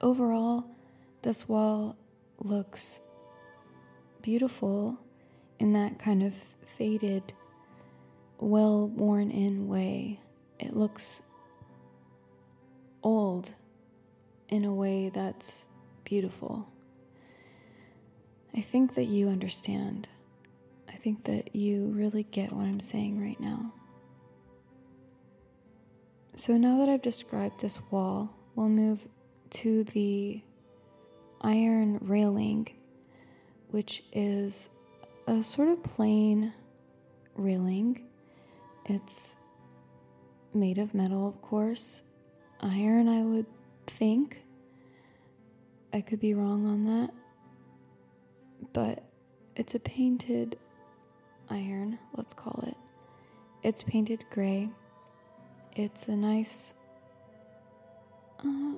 Overall, 0.01 0.65
this 1.21 1.47
wall 1.47 1.95
looks 2.39 2.99
beautiful 4.21 4.97
in 5.59 5.73
that 5.73 5.99
kind 5.99 6.23
of 6.23 6.33
faded, 6.77 7.33
well 8.39 8.87
worn 8.87 9.31
in 9.31 9.67
way. 9.67 10.19
It 10.59 10.75
looks 10.75 11.21
old 13.03 13.51
in 14.47 14.65
a 14.65 14.73
way 14.73 15.11
that's 15.13 15.67
beautiful. 16.03 16.67
I 18.55 18.61
think 18.61 18.95
that 18.95 19.05
you 19.05 19.29
understand 19.29 20.07
I 20.99 21.01
think 21.01 21.23
that 21.25 21.55
you 21.55 21.85
really 21.85 22.23
get 22.23 22.51
what 22.51 22.65
I'm 22.65 22.81
saying 22.81 23.21
right 23.21 23.39
now. 23.39 23.71
So 26.35 26.57
now 26.57 26.79
that 26.79 26.89
I've 26.89 27.01
described 27.01 27.61
this 27.61 27.79
wall, 27.89 28.35
we'll 28.55 28.67
move 28.67 28.99
to 29.51 29.83
the 29.85 30.41
iron 31.41 31.99
railing, 32.01 32.67
which 33.71 34.03
is 34.11 34.69
a 35.27 35.41
sort 35.43 35.69
of 35.69 35.83
plain 35.83 36.53
railing. 37.35 38.07
It's 38.85 39.35
made 40.53 40.77
of 40.77 40.93
metal, 40.93 41.27
of 41.27 41.41
course. 41.41 42.01
Iron, 42.61 43.07
I 43.07 43.21
would 43.21 43.45
think. 43.87 44.43
I 45.93 46.01
could 46.01 46.19
be 46.19 46.33
wrong 46.33 46.67
on 46.67 46.85
that. 46.85 47.13
But 48.73 49.03
it's 49.55 49.75
a 49.75 49.79
painted 49.79 50.57
iron, 51.49 51.97
let's 52.15 52.33
call 52.33 52.63
it. 52.67 52.75
It's 53.63 53.83
painted 53.83 54.25
gray. 54.29 54.69
It's 55.75 56.07
a 56.07 56.15
nice 56.15 56.73
uh, 58.45 58.73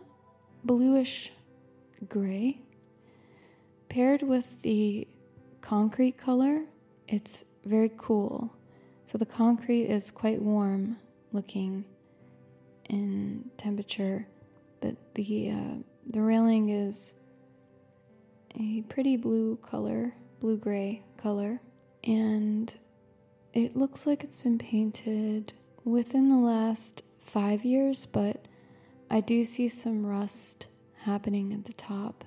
bluish 0.63 1.31
gray. 2.07 2.59
Paired 3.89 4.21
with 4.21 4.61
the 4.61 5.07
concrete 5.61 6.17
color, 6.17 6.61
it's 7.07 7.45
very 7.65 7.91
cool. 7.97 8.53
So 9.05 9.17
the 9.17 9.25
concrete 9.25 9.85
is 9.85 10.11
quite 10.11 10.41
warm 10.41 10.97
looking 11.33 11.85
in 12.89 13.49
temperature, 13.57 14.27
but 14.79 14.95
the 15.15 15.51
uh, 15.51 15.75
the 16.09 16.21
railing 16.21 16.69
is 16.69 17.13
a 18.59 18.81
pretty 18.83 19.17
blue 19.17 19.57
color, 19.57 20.13
blue 20.39 20.57
gray 20.57 21.03
color, 21.17 21.61
and 22.03 22.73
it 23.53 23.75
looks 23.75 24.05
like 24.05 24.23
it's 24.23 24.37
been 24.37 24.57
painted 24.57 25.53
within 25.83 26.29
the 26.29 26.37
last 26.37 27.01
five 27.19 27.65
years, 27.65 28.05
but 28.05 28.40
I 29.13 29.19
do 29.19 29.43
see 29.43 29.67
some 29.67 30.05
rust 30.05 30.67
happening 31.01 31.51
at 31.51 31.65
the 31.65 31.73
top. 31.73 32.23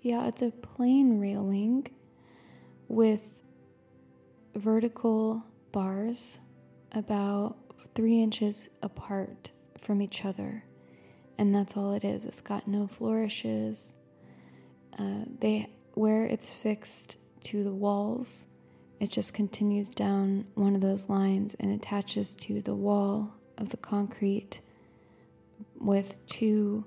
Yeah, 0.00 0.28
it's 0.28 0.40
a 0.40 0.52
plain 0.52 1.18
railing 1.18 1.88
with 2.86 3.18
vertical 4.54 5.42
bars 5.72 6.38
about 6.92 7.56
three 7.96 8.22
inches 8.22 8.68
apart 8.80 9.50
from 9.80 10.00
each 10.00 10.24
other. 10.24 10.62
And 11.36 11.52
that's 11.52 11.76
all 11.76 11.94
it 11.94 12.04
is. 12.04 12.24
It's 12.24 12.40
got 12.40 12.68
no 12.68 12.86
flourishes. 12.86 13.94
Uh, 14.96 15.24
they 15.40 15.68
where 15.94 16.24
it's 16.24 16.52
fixed 16.52 17.16
to 17.42 17.64
the 17.64 17.74
walls, 17.74 18.46
it 19.00 19.10
just 19.10 19.34
continues 19.34 19.88
down 19.88 20.46
one 20.54 20.76
of 20.76 20.80
those 20.80 21.08
lines 21.08 21.56
and 21.58 21.72
attaches 21.72 22.36
to 22.36 22.62
the 22.62 22.74
wall 22.74 23.34
of 23.58 23.70
the 23.70 23.76
concrete 23.76 24.60
with 25.82 26.16
two 26.26 26.84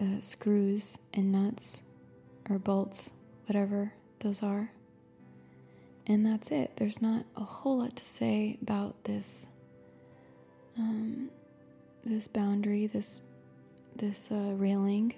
uh, 0.00 0.20
screws 0.20 0.98
and 1.12 1.32
nuts 1.32 1.82
or 2.48 2.58
bolts, 2.58 3.12
whatever 3.46 3.92
those 4.20 4.42
are. 4.42 4.70
And 6.06 6.24
that's 6.24 6.50
it. 6.50 6.72
There's 6.76 7.02
not 7.02 7.24
a 7.36 7.42
whole 7.42 7.78
lot 7.80 7.96
to 7.96 8.04
say 8.04 8.58
about 8.62 9.04
this 9.04 9.48
um, 10.78 11.30
this 12.04 12.28
boundary, 12.28 12.86
this 12.86 13.20
this 13.96 14.30
uh, 14.30 14.52
railing. 14.54 15.14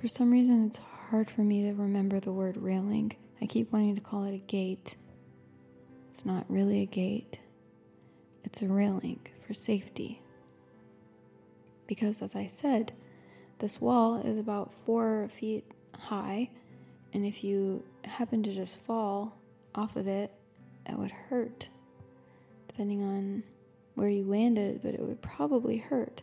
For 0.00 0.08
some 0.08 0.30
reason, 0.30 0.66
it's 0.66 0.78
hard 1.10 1.30
for 1.30 1.42
me 1.42 1.62
to 1.62 1.72
remember 1.72 2.20
the 2.20 2.32
word 2.32 2.56
railing. 2.56 3.12
I 3.40 3.46
keep 3.46 3.72
wanting 3.72 3.94
to 3.94 4.00
call 4.00 4.24
it 4.24 4.34
a 4.34 4.38
gate. 4.38 4.96
It's 6.10 6.26
not 6.26 6.44
really 6.48 6.82
a 6.82 6.86
gate. 6.86 7.38
It's 8.44 8.60
a 8.62 8.66
railing 8.66 9.20
for 9.46 9.54
safety. 9.54 10.20
Because, 11.86 12.22
as 12.22 12.34
I 12.34 12.46
said, 12.46 12.92
this 13.58 13.80
wall 13.80 14.16
is 14.16 14.38
about 14.38 14.72
four 14.84 15.28
feet 15.38 15.64
high, 15.98 16.50
and 17.12 17.24
if 17.24 17.44
you 17.44 17.82
happen 18.04 18.42
to 18.42 18.52
just 18.52 18.78
fall 18.78 19.36
off 19.74 19.96
of 19.96 20.06
it, 20.06 20.32
that 20.86 20.98
would 20.98 21.10
hurt, 21.10 21.68
depending 22.68 23.02
on 23.02 23.42
where 23.94 24.08
you 24.08 24.24
landed, 24.24 24.80
but 24.82 24.94
it 24.94 25.00
would 25.00 25.22
probably 25.22 25.76
hurt. 25.76 26.22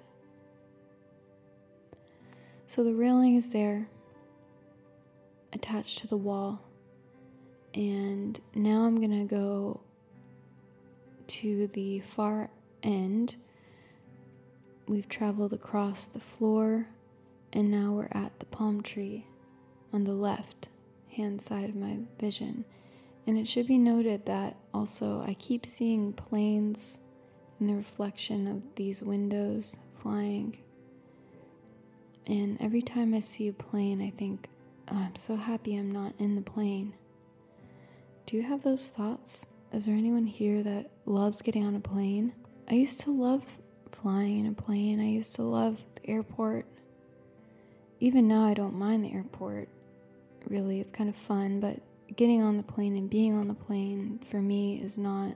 So 2.67 2.84
the 2.84 2.93
railing 2.93 3.36
is 3.36 3.50
there, 3.50 3.88
attached 5.54 6.00
to 6.00 6.08
the 6.08 6.17
wall, 6.17 6.62
and 7.74 8.39
now 8.56 8.86
I'm 8.86 9.00
gonna 9.00 9.26
go 9.26 9.80
to 11.28 11.67
the 11.67 12.00
far 12.02 12.50
end. 12.84 13.36
We've 14.88 15.08
traveled 15.08 15.54
across 15.54 16.06
the 16.06 16.20
floor, 16.20 16.88
and 17.54 17.72
now 17.72 17.91
we're 17.91 18.10
at 18.12 18.39
the 18.39 18.46
palm 18.46 18.82
tree 18.82 19.28
on 19.94 20.04
the 20.04 20.13
left 20.13 20.67
hand 21.10 21.41
side 21.41 21.70
of 21.70 21.76
my 21.76 22.00
vision. 22.20 22.65
And 23.28 23.38
it 23.38 23.48
should 23.48 23.67
be 23.67 23.78
noted 23.78 24.26
that 24.26 24.58
also 24.74 25.24
I 25.26 25.36
keep 25.36 25.65
seeing 25.65 26.13
planes 26.13 27.00
in 27.60 27.67
the 27.67 27.76
reflection 27.76 28.48
of 28.48 28.63
these 28.76 29.02
windows 29.02 29.78
flying. 30.02 30.58
And 32.26 32.58
every 32.62 32.82
time 32.82 33.13
I 33.13 33.20
see 33.20 33.48
a 33.48 33.54
plane, 33.54 34.02
I 34.02 34.10
think, 34.17 34.48
oh, 34.91 34.96
I'm 34.98 35.15
so 35.15 35.36
happy 35.36 35.76
I'm 35.76 35.91
not 35.91 36.13
in 36.17 36.36
the 36.36 36.41
plane. 36.41 36.94
Do 38.26 38.38
you 38.38 38.44
have 38.44 38.63
those 38.63 38.88
thoughts? 38.88 39.48
Is 39.72 39.86
there 39.86 39.96
anyone 39.96 40.26
here 40.26 40.63
that 40.63 40.89
loves 41.06 41.41
getting 41.41 41.65
on 41.65 41.76
a 41.76 41.80
plane? 41.80 42.34
I 42.70 42.76
used 42.76 43.02
to 43.02 43.12
love 43.12 43.44
flying 43.95 44.39
in 44.39 44.47
a 44.47 44.54
plane, 44.54 44.99
I 44.99 45.10
used 45.10 45.36
to 45.36 45.43
love 45.43 45.77
the 45.95 46.10
airport. 46.10 46.65
Even 47.99 48.27
now, 48.27 48.45
I 48.45 48.54
don't 48.54 48.73
mind 48.73 49.04
the 49.04 49.13
airport. 49.13 49.69
Really, 50.47 50.80
it's 50.80 50.91
kind 50.91 51.10
of 51.10 51.15
fun, 51.15 51.60
but 51.60 51.80
getting 52.15 52.41
on 52.41 52.58
the 52.58 52.63
plane 52.63 52.95
and 52.95 53.10
being 53.10 53.36
on 53.36 53.47
the 53.47 53.54
plane 53.54 54.19
for 54.30 54.41
me 54.41 54.82
is 54.82 54.97
not 54.97 55.36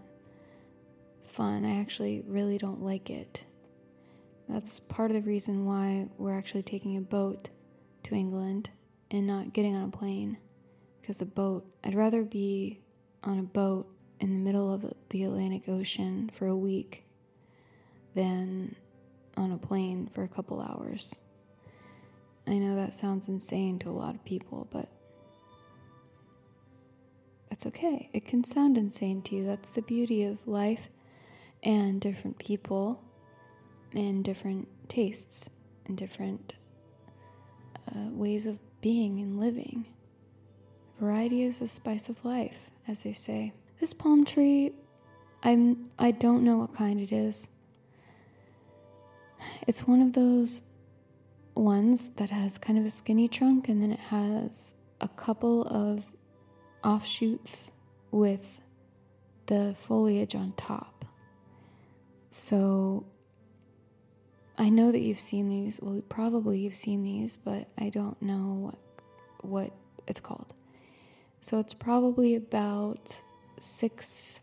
fun. 1.27 1.65
I 1.65 1.79
actually 1.79 2.23
really 2.27 2.57
don't 2.57 2.83
like 2.83 3.09
it. 3.09 3.43
That's 4.49 4.79
part 4.79 5.11
of 5.11 5.15
the 5.15 5.29
reason 5.29 5.65
why 5.65 6.07
we're 6.17 6.37
actually 6.37 6.63
taking 6.63 6.97
a 6.97 7.01
boat 7.01 7.49
to 8.03 8.15
England 8.15 8.69
and 9.11 9.25
not 9.25 9.53
getting 9.53 9.75
on 9.75 9.89
a 9.89 9.97
plane. 9.97 10.37
Because 11.01 11.17
the 11.17 11.25
boat, 11.25 11.65
I'd 11.83 11.95
rather 11.95 12.23
be 12.23 12.81
on 13.23 13.39
a 13.39 13.43
boat 13.43 13.87
in 14.19 14.33
the 14.33 14.39
middle 14.39 14.73
of 14.73 14.93
the 15.09 15.23
Atlantic 15.23 15.67
Ocean 15.67 16.31
for 16.37 16.47
a 16.47 16.55
week 16.55 17.04
than 18.15 18.75
on 19.37 19.51
a 19.51 19.57
plane 19.57 20.09
for 20.13 20.23
a 20.23 20.27
couple 20.27 20.61
hours. 20.61 21.13
I 22.47 22.53
know 22.53 22.75
that 22.75 22.95
sounds 22.95 23.27
insane 23.27 23.79
to 23.79 23.89
a 23.89 23.91
lot 23.91 24.15
of 24.15 24.23
people, 24.23 24.67
but 24.71 24.87
that's 27.49 27.65
okay. 27.67 28.09
It 28.13 28.25
can 28.25 28.43
sound 28.43 28.77
insane 28.77 29.21
to 29.23 29.35
you. 29.35 29.45
That's 29.45 29.69
the 29.69 29.81
beauty 29.81 30.23
of 30.23 30.47
life 30.47 30.89
and 31.63 31.99
different 31.99 32.37
people 32.37 33.01
and 33.93 34.23
different 34.23 34.67
tastes 34.89 35.49
and 35.87 35.97
different 35.97 36.55
uh, 37.89 38.09
ways 38.11 38.45
of 38.45 38.59
being 38.81 39.19
and 39.19 39.39
living. 39.39 39.85
Variety 40.99 41.43
is 41.43 41.59
the 41.59 41.67
spice 41.67 42.09
of 42.09 42.23
life, 42.23 42.69
as 42.87 43.03
they 43.03 43.13
say. 43.13 43.53
This 43.79 43.93
palm 43.93 44.25
tree, 44.25 44.71
I'm 45.43 45.89
I 45.99 46.11
don't 46.11 46.43
know 46.43 46.57
what 46.57 46.75
kind 46.75 46.99
it 46.99 47.11
is. 47.11 47.49
It's 49.67 49.87
one 49.87 50.01
of 50.01 50.13
those 50.13 50.61
ones 51.55 52.09
that 52.17 52.29
has 52.29 52.57
kind 52.57 52.77
of 52.77 52.85
a 52.85 52.89
skinny 52.89 53.27
trunk 53.27 53.69
and 53.69 53.81
then 53.81 53.91
it 53.91 53.99
has 53.99 54.75
a 55.01 55.07
couple 55.07 55.63
of 55.63 56.03
offshoots 56.83 57.71
with 58.11 58.61
the 59.47 59.75
foliage 59.79 60.35
on 60.35 60.53
top. 60.57 61.05
So 62.31 63.05
I 64.57 64.69
know 64.69 64.91
that 64.91 64.99
you've 64.99 65.19
seen 65.19 65.49
these. 65.49 65.79
Well, 65.81 66.01
probably 66.07 66.59
you've 66.59 66.75
seen 66.75 67.03
these, 67.03 67.37
but 67.37 67.67
I 67.77 67.89
don't 67.89 68.21
know 68.21 68.57
what 68.59 68.75
what 69.41 69.71
it's 70.07 70.19
called. 70.19 70.53
So 71.41 71.59
it's 71.59 71.73
probably 71.73 72.35
about 72.35 73.21
six 73.59 74.39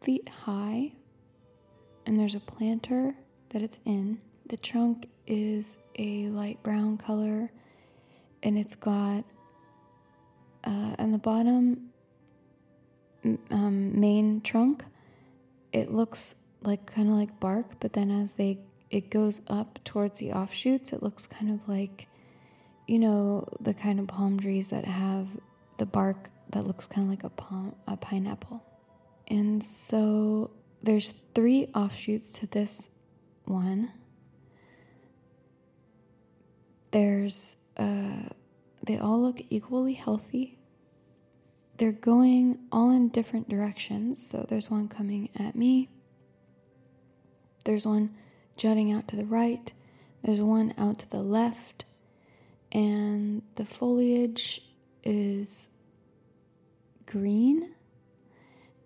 feet 0.00 0.28
high, 0.28 0.92
and 2.04 2.18
there's 2.18 2.34
a 2.34 2.40
planter 2.40 3.16
that 3.50 3.62
it's 3.62 3.80
in. 3.84 4.20
The 4.48 4.56
trunk 4.56 5.08
is 5.26 5.76
a 5.98 6.28
light 6.28 6.62
brown 6.62 6.98
color, 6.98 7.50
and 8.42 8.56
it's 8.56 8.76
got 8.76 9.24
uh, 10.62 10.94
on 10.98 11.10
the 11.10 11.18
bottom 11.18 11.90
um, 13.50 13.98
main 13.98 14.40
trunk. 14.40 14.84
It 15.72 15.92
looks 15.92 16.36
like 16.62 16.86
kind 16.86 17.08
of 17.08 17.14
like 17.14 17.40
bark, 17.40 17.80
but 17.80 17.92
then 17.92 18.10
as 18.10 18.34
they 18.34 18.60
it 18.88 19.10
goes 19.10 19.40
up 19.48 19.80
towards 19.84 20.20
the 20.20 20.32
offshoots, 20.32 20.92
it 20.92 21.02
looks 21.02 21.26
kind 21.26 21.50
of 21.50 21.68
like 21.68 22.06
you 22.86 23.00
know 23.00 23.48
the 23.60 23.74
kind 23.74 23.98
of 23.98 24.06
palm 24.06 24.38
trees 24.38 24.68
that 24.68 24.84
have 24.84 25.26
the 25.78 25.86
bark 25.86 26.30
that 26.50 26.66
looks 26.66 26.86
kind 26.86 27.06
of 27.06 27.10
like 27.10 27.24
a 27.24 27.30
palm 27.30 27.74
a 27.88 27.96
pineapple. 27.96 28.62
And 29.28 29.62
so 29.62 30.52
there's 30.84 31.14
three 31.34 31.66
offshoots 31.74 32.30
to 32.34 32.46
this 32.46 32.90
one. 33.44 33.90
There's 36.96 37.56
uh 37.76 38.30
they 38.82 38.96
all 38.96 39.20
look 39.20 39.42
equally 39.50 39.92
healthy. 39.92 40.58
They're 41.76 41.92
going 41.92 42.58
all 42.72 42.88
in 42.88 43.10
different 43.10 43.50
directions. 43.50 44.26
So 44.26 44.46
there's 44.48 44.70
one 44.70 44.88
coming 44.88 45.28
at 45.38 45.54
me, 45.54 45.90
there's 47.66 47.84
one 47.84 48.14
jutting 48.56 48.92
out 48.92 49.08
to 49.08 49.16
the 49.16 49.26
right, 49.26 49.70
there's 50.22 50.40
one 50.40 50.72
out 50.78 50.98
to 51.00 51.10
the 51.10 51.22
left, 51.22 51.84
and 52.72 53.42
the 53.56 53.66
foliage 53.66 54.62
is 55.04 55.68
green 57.04 57.74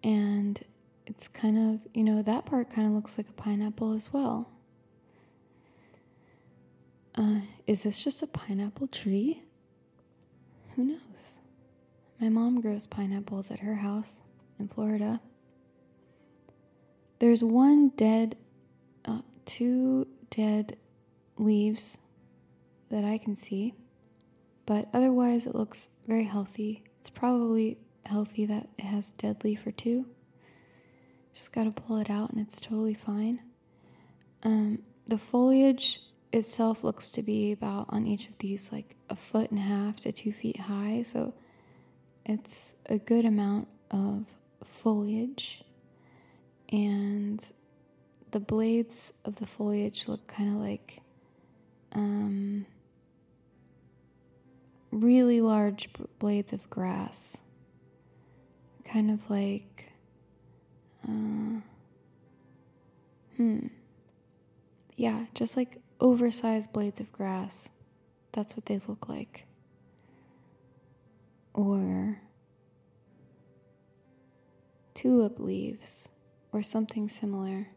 and 0.03 0.65
it's 1.07 1.29
kind 1.29 1.57
of, 1.57 1.87
you 1.95 2.03
know, 2.03 2.23
that 2.23 2.45
part 2.45 2.71
kind 2.71 2.89
of 2.89 2.93
looks 2.93 3.17
like 3.17 3.29
a 3.29 3.33
pineapple 3.33 3.93
as 3.93 4.13
well. 4.13 4.51
Uh, 7.15 7.41
is 7.67 7.83
this 7.83 8.03
just 8.03 8.23
a 8.23 8.27
pineapple 8.27 8.87
tree? 8.87 9.43
Who 10.75 10.85
knows? 10.85 11.39
My 12.21 12.29
mom 12.29 12.61
grows 12.61 12.87
pineapples 12.87 13.51
at 13.51 13.61
her 13.61 13.77
house 13.77 14.21
in 14.59 14.69
Florida. 14.69 15.21
There's 17.19 17.43
one 17.43 17.91
dead 17.97 18.37
uh, 19.05 19.21
two 19.45 20.07
dead 20.31 20.77
leaves 21.37 21.99
that 22.91 23.05
I 23.05 23.19
can 23.19 23.37
see, 23.37 23.75
but 24.67 24.89
otherwise 24.93 25.47
it 25.47 25.55
looks 25.55 25.89
very 26.07 26.25
healthy. 26.25 26.85
It's 27.01 27.11
probably 27.11 27.79
healthy 28.07 28.47
that 28.47 28.69
it 28.79 28.85
has 28.85 29.11
dead 29.13 29.43
leaf 29.45 29.67
or 29.67 29.73
two. 29.73 30.07
Just 31.33 31.53
got 31.53 31.65
to 31.65 31.71
pull 31.71 31.99
it 31.99 32.11
out 32.11 32.31
and 32.31 32.41
it's 32.41 32.61
totally 32.61 32.95
fine. 32.95 33.41
Um, 34.43 34.81
the 35.07 35.19
foliage 35.19 36.01
itself 36.33 36.85
looks 36.85 37.11
to 37.11 37.23
be 37.23 37.53
about 37.53 37.87
on 37.89 38.07
each 38.07 38.29
of 38.29 38.39
these 38.39 38.71
like 38.73 38.97
a 39.09 39.17
foot 39.17 39.51
and 39.51 39.59
a 39.59 39.63
half 39.63 40.01
to 40.01 40.13
two 40.13 40.33
feet 40.33 40.59
high, 40.61 41.03
so 41.03 41.35
it's 42.25 42.75
a 42.87 42.99
good 42.99 43.25
amount 43.25 43.69
of 43.91 44.25
foliage. 44.65 45.65
And 46.73 47.45
the 48.31 48.41
blades 48.41 49.13
of 49.25 49.37
the 49.37 49.47
foliage 49.47 50.07
look 50.07 50.27
kind 50.29 50.55
of 50.55 50.61
like 50.61 51.01
um, 51.93 52.67
really 54.93 55.41
large 55.41 55.89
blades 56.19 56.53
of 56.53 56.69
grass, 56.71 57.41
kind 58.85 59.11
of 59.11 59.29
like, 59.29 59.93
uh, 61.05 61.61
hmm, 63.37 63.67
yeah, 64.97 65.27
just 65.35 65.57
like 65.57 65.79
oversized 66.01 66.73
blades 66.73 67.01
of 67.01 67.13
grass. 67.13 67.69
That's 68.33 68.57
what 68.57 68.67
they 68.67 68.81
look 68.87 69.09
like. 69.09 69.47
Or 71.55 72.21
tulip 74.95 75.39
leaves, 75.39 76.09
or 76.53 76.63
something 76.63 77.09
similar. 77.09 77.69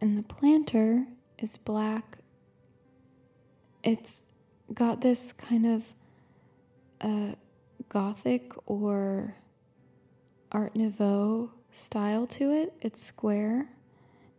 And 0.00 0.18
the 0.18 0.22
planter 0.22 1.06
is 1.38 1.56
black. 1.56 2.18
It's 3.82 4.22
got 4.72 5.00
this 5.00 5.32
kind 5.32 5.66
of 5.66 5.84
uh, 7.00 7.34
gothic 7.88 8.52
or 8.66 9.36
Art 10.50 10.74
Nouveau 10.74 11.50
style 11.70 12.26
to 12.28 12.52
it. 12.52 12.74
It's 12.80 13.02
square 13.02 13.68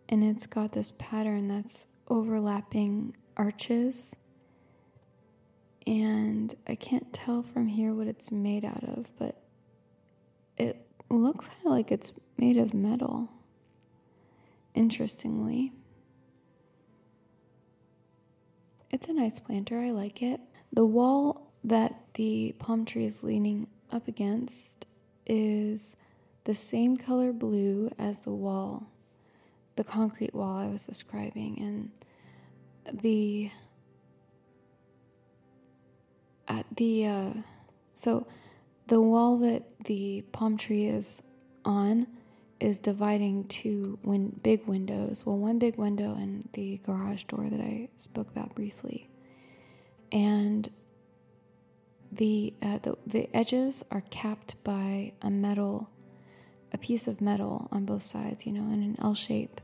and 0.09 0.23
it's 0.23 0.45
got 0.45 0.71
this 0.73 0.93
pattern 0.97 1.47
that's 1.47 1.87
overlapping 2.07 3.15
arches. 3.37 4.15
And 5.85 6.53
I 6.67 6.75
can't 6.75 7.11
tell 7.11 7.43
from 7.43 7.67
here 7.67 7.93
what 7.93 8.07
it's 8.07 8.31
made 8.31 8.63
out 8.63 8.83
of, 8.83 9.07
but 9.17 9.41
it 10.57 10.85
looks 11.09 11.47
kind 11.47 11.65
of 11.65 11.71
like 11.71 11.91
it's 11.91 12.13
made 12.37 12.57
of 12.57 12.73
metal 12.73 13.29
interestingly. 14.73 15.71
It's 18.91 19.07
a 19.07 19.13
nice 19.13 19.39
planter, 19.39 19.79
I 19.79 19.91
like 19.91 20.21
it. 20.21 20.39
The 20.71 20.85
wall 20.85 21.51
that 21.63 21.95
the 22.15 22.55
palm 22.59 22.85
tree 22.85 23.05
is 23.05 23.23
leaning 23.23 23.67
up 23.91 24.07
against 24.07 24.85
is 25.25 25.95
the 26.43 26.53
same 26.53 26.97
color 26.97 27.31
blue 27.31 27.89
as 27.97 28.19
the 28.21 28.31
wall, 28.31 28.87
the 29.75 29.83
concrete 29.83 30.33
wall 30.33 30.57
I 30.57 30.67
was 30.67 30.85
describing, 30.85 31.59
and 31.59 33.01
the 33.01 33.51
at 36.47 36.65
the 36.75 37.07
uh, 37.07 37.29
so 37.93 38.27
the 38.87 39.01
wall 39.01 39.37
that 39.37 39.63
the 39.85 40.23
palm 40.31 40.57
tree 40.57 40.85
is 40.85 41.21
on 41.65 42.07
is 42.63 42.79
dividing 42.79 43.43
two 43.45 43.99
win- 44.03 44.39
big 44.41 44.65
windows. 44.65 45.25
Well, 45.25 45.37
one 45.37 45.59
big 45.59 45.75
window 45.75 46.15
and 46.15 46.47
the 46.53 46.77
garage 46.85 47.23
door 47.25 47.49
that 47.49 47.59
I 47.59 47.89
spoke 47.97 48.29
about 48.29 48.55
briefly. 48.55 49.09
And 50.13 50.69
the, 52.11 52.53
uh, 52.61 52.77
the, 52.77 52.97
the 53.05 53.29
edges 53.35 53.83
are 53.91 54.03
capped 54.11 54.63
by 54.63 55.11
a 55.21 55.29
metal, 55.29 55.89
a 56.73 56.77
piece 56.77 57.07
of 57.07 57.21
metal 57.21 57.67
on 57.71 57.85
both 57.85 58.03
sides, 58.03 58.45
you 58.45 58.51
know, 58.51 58.73
in 58.73 58.81
an 58.81 58.97
L 59.01 59.13
shape. 59.13 59.61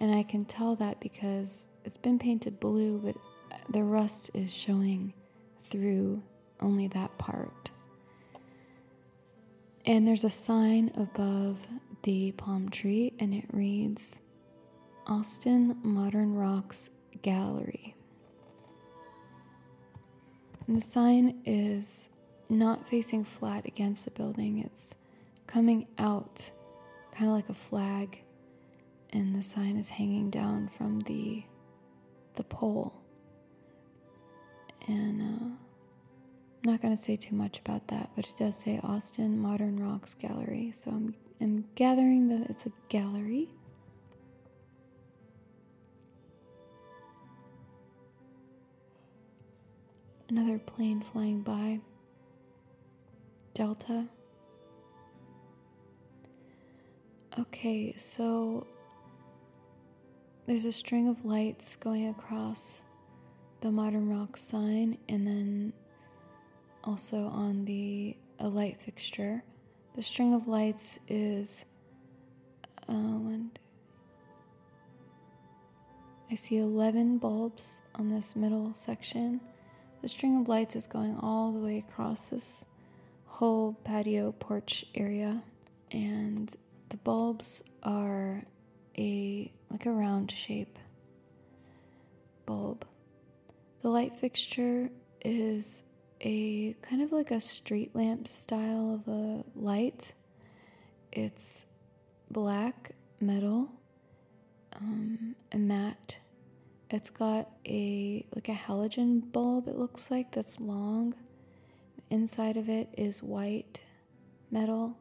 And 0.00 0.14
I 0.14 0.22
can 0.22 0.44
tell 0.44 0.76
that 0.76 1.00
because 1.00 1.66
it's 1.84 1.96
been 1.96 2.18
painted 2.18 2.60
blue, 2.60 2.98
but 2.98 3.16
the 3.70 3.82
rust 3.82 4.30
is 4.34 4.52
showing 4.52 5.14
through 5.70 6.22
only 6.60 6.88
that 6.88 7.16
part. 7.18 7.70
And 9.86 10.06
there's 10.06 10.24
a 10.24 10.30
sign 10.30 10.90
above 10.96 11.58
the 12.02 12.32
palm 12.32 12.68
tree 12.68 13.12
and 13.18 13.34
it 13.34 13.44
reads 13.52 14.20
Austin 15.06 15.76
Modern 15.82 16.34
Rocks 16.34 16.90
Gallery. 17.22 17.94
And 20.66 20.76
the 20.76 20.86
sign 20.86 21.42
is 21.44 22.08
not 22.48 22.88
facing 22.88 23.24
flat 23.24 23.66
against 23.66 24.06
the 24.06 24.10
building, 24.10 24.58
it's 24.64 24.94
coming 25.46 25.86
out 25.98 26.50
kind 27.12 27.30
of 27.30 27.36
like 27.36 27.48
a 27.48 27.54
flag, 27.54 28.22
and 29.12 29.34
the 29.34 29.42
sign 29.42 29.76
is 29.76 29.88
hanging 29.88 30.30
down 30.30 30.68
from 30.76 31.00
the, 31.00 31.44
the 32.34 32.44
pole. 32.44 32.92
And 34.88 35.22
uh, 35.22 35.44
I'm 35.44 35.58
not 36.64 36.82
going 36.82 36.94
to 36.94 37.00
say 37.00 37.16
too 37.16 37.34
much 37.34 37.58
about 37.60 37.86
that, 37.88 38.10
but 38.16 38.26
it 38.26 38.36
does 38.36 38.56
say 38.56 38.80
Austin 38.82 39.40
Modern 39.40 39.78
Rocks 39.82 40.14
Gallery, 40.14 40.72
so 40.74 40.90
I'm 40.90 41.14
am 41.40 41.64
gathering 41.74 42.28
that 42.28 42.50
it's 42.50 42.66
a 42.66 42.72
gallery. 42.88 43.48
Another 50.28 50.58
plane 50.58 51.00
flying 51.00 51.42
by. 51.42 51.80
Delta. 53.52 54.06
Okay, 57.38 57.94
so 57.98 58.66
there's 60.46 60.64
a 60.64 60.72
string 60.72 61.08
of 61.08 61.24
lights 61.24 61.76
going 61.76 62.08
across 62.08 62.82
the 63.60 63.70
modern 63.70 64.08
rock 64.08 64.36
sign 64.36 64.98
and 65.08 65.26
then 65.26 65.72
also 66.84 67.26
on 67.26 67.64
the 67.64 68.16
a 68.40 68.48
light 68.48 68.78
fixture 68.80 69.42
the 69.94 70.02
string 70.02 70.34
of 70.34 70.48
lights 70.48 70.98
is 71.06 71.64
uh, 72.88 72.92
one, 72.92 73.50
two, 73.54 73.60
I 76.32 76.34
see 76.34 76.56
11 76.58 77.18
bulbs 77.18 77.82
on 77.94 78.10
this 78.10 78.34
middle 78.34 78.72
section. 78.72 79.40
The 80.02 80.08
string 80.08 80.40
of 80.40 80.48
lights 80.48 80.74
is 80.74 80.86
going 80.86 81.16
all 81.20 81.52
the 81.52 81.60
way 81.60 81.78
across 81.78 82.26
this 82.26 82.64
whole 83.26 83.74
patio 83.84 84.32
porch 84.32 84.84
area, 84.96 85.44
and 85.92 86.52
the 86.94 86.98
bulbs 86.98 87.60
are 87.82 88.44
a 88.96 89.52
like 89.68 89.84
a 89.84 89.90
round 89.90 90.30
shape 90.30 90.78
bulb. 92.46 92.86
The 93.82 93.88
light 93.88 94.16
fixture 94.20 94.90
is 95.24 95.82
a 96.20 96.76
kind 96.82 97.02
of 97.02 97.10
like 97.10 97.32
a 97.32 97.40
street 97.40 97.96
lamp 97.96 98.28
style 98.28 98.94
of 98.94 99.12
a 99.12 99.42
light. 99.56 100.12
It's 101.10 101.66
black 102.30 102.92
metal, 103.20 103.72
um, 104.76 105.34
a 105.50 105.58
matte. 105.58 106.18
It's 106.90 107.10
got 107.10 107.50
a 107.66 108.24
like 108.36 108.48
a 108.48 108.54
halogen 108.54 109.32
bulb. 109.32 109.66
It 109.66 109.76
looks 109.76 110.12
like 110.12 110.30
that's 110.30 110.60
long. 110.60 111.16
The 111.96 112.14
inside 112.14 112.56
of 112.56 112.68
it 112.68 112.94
is 112.96 113.20
white 113.20 113.82
metal. 114.52 114.96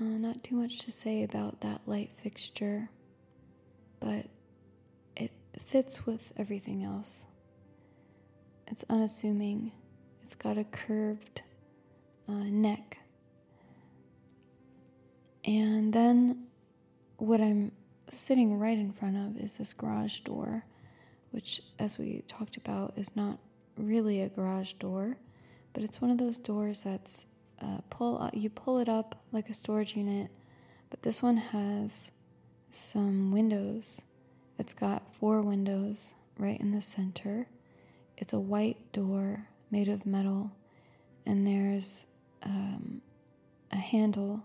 Uh, 0.00 0.04
not 0.04 0.44
too 0.44 0.54
much 0.54 0.78
to 0.78 0.92
say 0.92 1.24
about 1.24 1.60
that 1.60 1.80
light 1.86 2.10
fixture, 2.22 2.88
but 3.98 4.26
it 5.16 5.32
fits 5.66 6.06
with 6.06 6.32
everything 6.36 6.84
else. 6.84 7.26
It's 8.68 8.84
unassuming. 8.88 9.72
It's 10.22 10.36
got 10.36 10.56
a 10.56 10.62
curved 10.64 11.42
uh, 12.28 12.32
neck. 12.32 12.98
And 15.44 15.92
then 15.92 16.44
what 17.16 17.40
I'm 17.40 17.72
sitting 18.08 18.56
right 18.58 18.78
in 18.78 18.92
front 18.92 19.16
of 19.16 19.42
is 19.42 19.56
this 19.56 19.72
garage 19.72 20.20
door, 20.20 20.64
which, 21.32 21.60
as 21.80 21.98
we 21.98 22.22
talked 22.28 22.56
about, 22.56 22.92
is 22.96 23.16
not 23.16 23.38
really 23.76 24.20
a 24.20 24.28
garage 24.28 24.74
door, 24.74 25.16
but 25.72 25.82
it's 25.82 26.00
one 26.00 26.10
of 26.12 26.18
those 26.18 26.38
doors 26.38 26.82
that's 26.82 27.24
uh, 27.62 27.78
pull 27.90 28.18
uh, 28.22 28.30
you 28.32 28.50
pull 28.50 28.78
it 28.78 28.88
up 28.88 29.16
like 29.32 29.48
a 29.48 29.54
storage 29.54 29.96
unit, 29.96 30.30
but 30.90 31.02
this 31.02 31.22
one 31.22 31.36
has 31.36 32.10
some 32.70 33.32
windows. 33.32 34.00
It's 34.58 34.74
got 34.74 35.14
four 35.14 35.40
windows 35.42 36.14
right 36.38 36.60
in 36.60 36.72
the 36.72 36.80
center. 36.80 37.46
It's 38.16 38.32
a 38.32 38.38
white 38.38 38.92
door 38.92 39.46
made 39.70 39.88
of 39.88 40.06
metal, 40.06 40.50
and 41.26 41.46
there's 41.46 42.06
um, 42.42 43.00
a 43.72 43.76
handle 43.76 44.42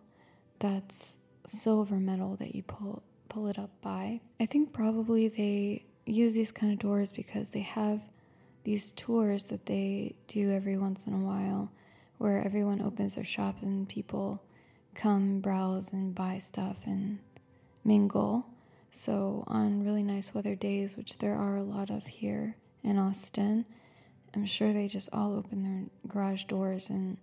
that's 0.59 1.17
silver 1.47 1.95
metal 1.95 2.35
that 2.37 2.55
you 2.55 2.63
pull 2.63 3.03
pull 3.29 3.47
it 3.47 3.57
up 3.57 3.71
by. 3.81 4.21
I 4.39 4.45
think 4.45 4.73
probably 4.73 5.27
they 5.27 5.85
use 6.05 6.33
these 6.33 6.51
kind 6.51 6.71
of 6.71 6.79
doors 6.79 7.11
because 7.11 7.49
they 7.49 7.61
have 7.61 8.01
these 8.63 8.91
tours 8.91 9.45
that 9.45 9.65
they 9.65 10.15
do 10.27 10.51
every 10.51 10.77
once 10.77 11.05
in 11.05 11.13
a 11.13 11.17
while 11.17 11.71
where 12.17 12.43
everyone 12.43 12.81
opens 12.81 13.15
their 13.15 13.23
shop 13.23 13.57
and 13.61 13.87
people 13.87 14.41
come 14.95 15.39
browse 15.39 15.91
and 15.91 16.13
buy 16.13 16.37
stuff 16.37 16.77
and 16.85 17.19
mingle. 17.83 18.45
So, 18.91 19.43
on 19.47 19.83
really 19.83 20.03
nice 20.03 20.33
weather 20.33 20.55
days, 20.55 20.95
which 20.95 21.17
there 21.17 21.35
are 21.35 21.57
a 21.57 21.63
lot 21.63 21.89
of 21.89 22.05
here 22.05 22.55
in 22.83 22.97
Austin, 22.99 23.65
I'm 24.35 24.45
sure 24.45 24.73
they 24.73 24.87
just 24.87 25.09
all 25.11 25.33
open 25.33 25.63
their 25.63 26.11
garage 26.11 26.43
doors 26.45 26.89
and 26.89 27.17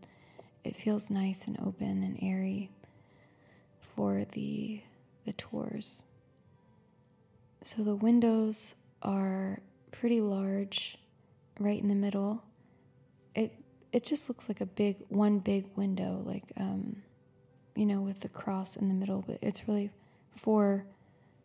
it 0.65 0.77
feels 0.77 1.11
nice 1.11 1.47
and 1.47 1.59
open 1.61 2.03
and 2.03 2.19
airy 2.23 2.71
for 3.95 4.25
the 4.33 4.83
the 5.27 5.33
tours. 5.33 6.03
So 7.63 7.83
the 7.83 7.95
windows 7.95 8.75
are 9.03 9.61
pretty 9.93 10.21
large 10.21 10.99
right 11.59 11.81
in 11.81 11.89
the 11.89 11.95
middle. 11.95 12.43
It 13.35 13.53
it 13.93 14.05
just 14.05 14.29
looks 14.29 14.49
like 14.49 14.61
a 14.61 14.67
big 14.67 14.97
one 15.09 15.39
big 15.39 15.67
window, 15.77 16.23
like 16.25 16.45
um, 16.57 17.03
you 17.75 17.87
know, 17.87 18.01
with 18.01 18.21
the 18.21 18.29
cross 18.29 18.77
in 18.77 18.89
the 18.89 18.95
middle. 18.95 19.25
But 19.27 19.39
it's 19.43 19.67
really 19.67 19.91
four 20.37 20.85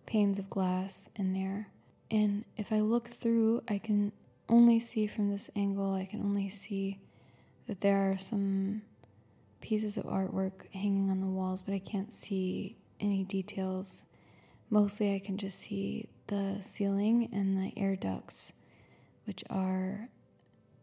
panes 0.06 0.40
of 0.40 0.50
glass 0.50 1.10
in 1.16 1.34
there. 1.34 1.70
And 2.12 2.46
if 2.58 2.72
I 2.72 2.82
look 2.82 3.10
through, 3.10 3.64
I 3.68 3.80
can 3.80 4.12
only 4.48 4.80
see 4.80 5.08
from 5.08 5.30
this 5.30 5.50
angle. 5.56 5.94
I 5.94 6.06
can 6.06 6.22
only 6.22 6.50
see 6.50 7.00
that 7.68 7.82
there 7.82 8.12
are 8.12 8.18
some 8.18 8.84
pieces 9.62 9.98
of 9.98 10.06
artwork 10.06 10.72
hanging 10.72 11.10
on 11.10 11.20
the 11.20 11.28
walls, 11.28 11.64
but 11.64 11.74
I 11.74 11.80
can't 11.80 12.14
see 12.14 12.76
any 13.00 13.24
details. 13.24 14.06
Mostly, 14.70 15.16
I 15.16 15.20
can 15.20 15.38
just 15.38 15.60
see 15.60 16.08
the 16.28 16.58
ceiling 16.62 17.30
and 17.32 17.58
the 17.58 17.74
air 17.76 17.96
ducts, 17.96 18.54
which 19.26 19.44
are 19.50 20.10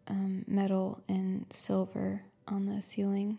um, 0.08 0.44
metal 0.46 1.00
and 1.08 1.46
silver 1.50 2.22
on 2.48 2.66
the 2.66 2.82
ceiling. 2.82 3.38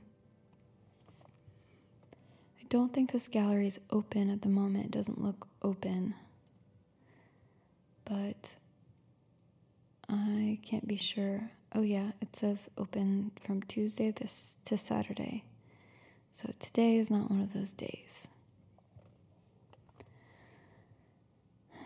I 2.60 2.66
don't 2.70 2.94
think 2.94 3.12
this 3.12 3.28
gallery 3.28 3.68
is 3.68 3.80
open 3.92 4.30
at 4.30 4.42
the 4.42 4.50
moment. 4.50 4.86
It 4.86 4.92
doesn't 4.92 5.22
look 5.22 5.48
open. 5.62 6.16
But 8.06 8.52
I 10.10 10.60
can't 10.64 10.88
be 10.88 10.98
sure. 10.98 11.52
Oh, 11.76 11.82
yeah, 11.82 12.12
it 12.22 12.36
says 12.36 12.70
open 12.78 13.32
from 13.46 13.64
Tuesday 13.64 14.12
this 14.12 14.58
to 14.66 14.78
Saturday. 14.78 15.44
So 16.34 16.52
today 16.60 16.98
is 16.98 17.10
not 17.10 17.30
one 17.30 17.42
of 17.42 17.54
those 17.54 17.72
days. 17.72 18.28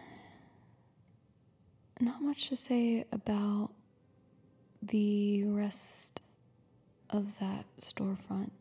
Not 1.99 2.21
much 2.21 2.49
to 2.49 2.55
say 2.55 3.05
about 3.11 3.71
the 4.88 5.43
rest 5.45 6.21
of 7.10 7.39
that 7.39 7.65
storefront. 7.82 8.52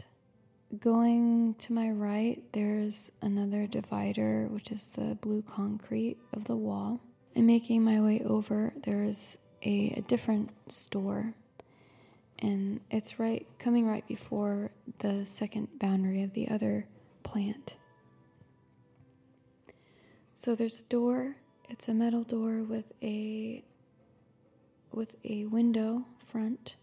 Going 0.81 1.55
to 1.61 1.73
my 1.73 1.91
right, 1.91 2.43
there's 2.53 3.13
another 3.23 3.67
divider, 3.67 4.49
which 4.51 4.73
is 4.73 4.89
the 4.89 5.17
blue 5.21 5.43
concrete 5.43 6.19
of 6.33 6.45
the 6.45 6.57
wall. 6.57 7.01
And 7.35 7.47
making 7.47 7.83
my 7.83 8.01
way 8.01 8.23
over, 8.25 8.73
there's 8.83 9.39
a, 9.63 9.95
a 9.97 10.01
different 10.03 10.51
store. 10.73 11.35
And 12.39 12.81
it's 12.91 13.19
right 13.19 13.47
coming 13.59 13.87
right 13.87 14.07
before 14.07 14.71
the 14.99 15.25
second 15.25 15.69
boundary 15.79 16.23
of 16.23 16.33
the 16.35 16.49
other 16.49 16.87
plant. 17.23 17.75
So 20.35 20.55
there's 20.55 20.79
a 20.81 20.85
door. 20.85 21.37
It's 21.69 21.89
a 21.89 21.95
metal 21.95 22.23
door 22.23 22.63
with 22.63 22.85
a 23.03 23.65
with 24.97 25.15
a 25.25 25.45
window 25.45 26.07
front. 26.27 26.75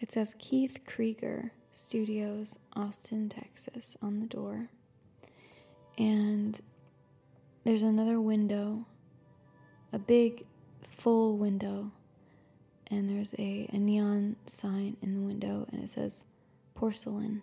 It 0.00 0.10
says 0.10 0.34
Keith 0.38 0.78
Kreeger 0.86 1.50
Studios, 1.72 2.58
Austin, 2.74 3.28
Texas 3.28 3.96
on 4.02 4.18
the 4.18 4.26
door. 4.26 4.68
And 5.96 6.60
there's 7.64 7.82
another 7.82 8.20
window, 8.20 8.84
a 9.92 9.98
big 9.98 10.44
full 10.90 11.36
window, 11.36 11.92
and 12.88 13.08
there's 13.08 13.32
a, 13.38 13.68
a 13.72 13.78
neon 13.78 14.34
sign 14.46 14.96
in 15.00 15.14
the 15.14 15.20
window, 15.20 15.66
and 15.70 15.84
it 15.84 15.90
says 15.90 16.24
porcelain. 16.74 17.42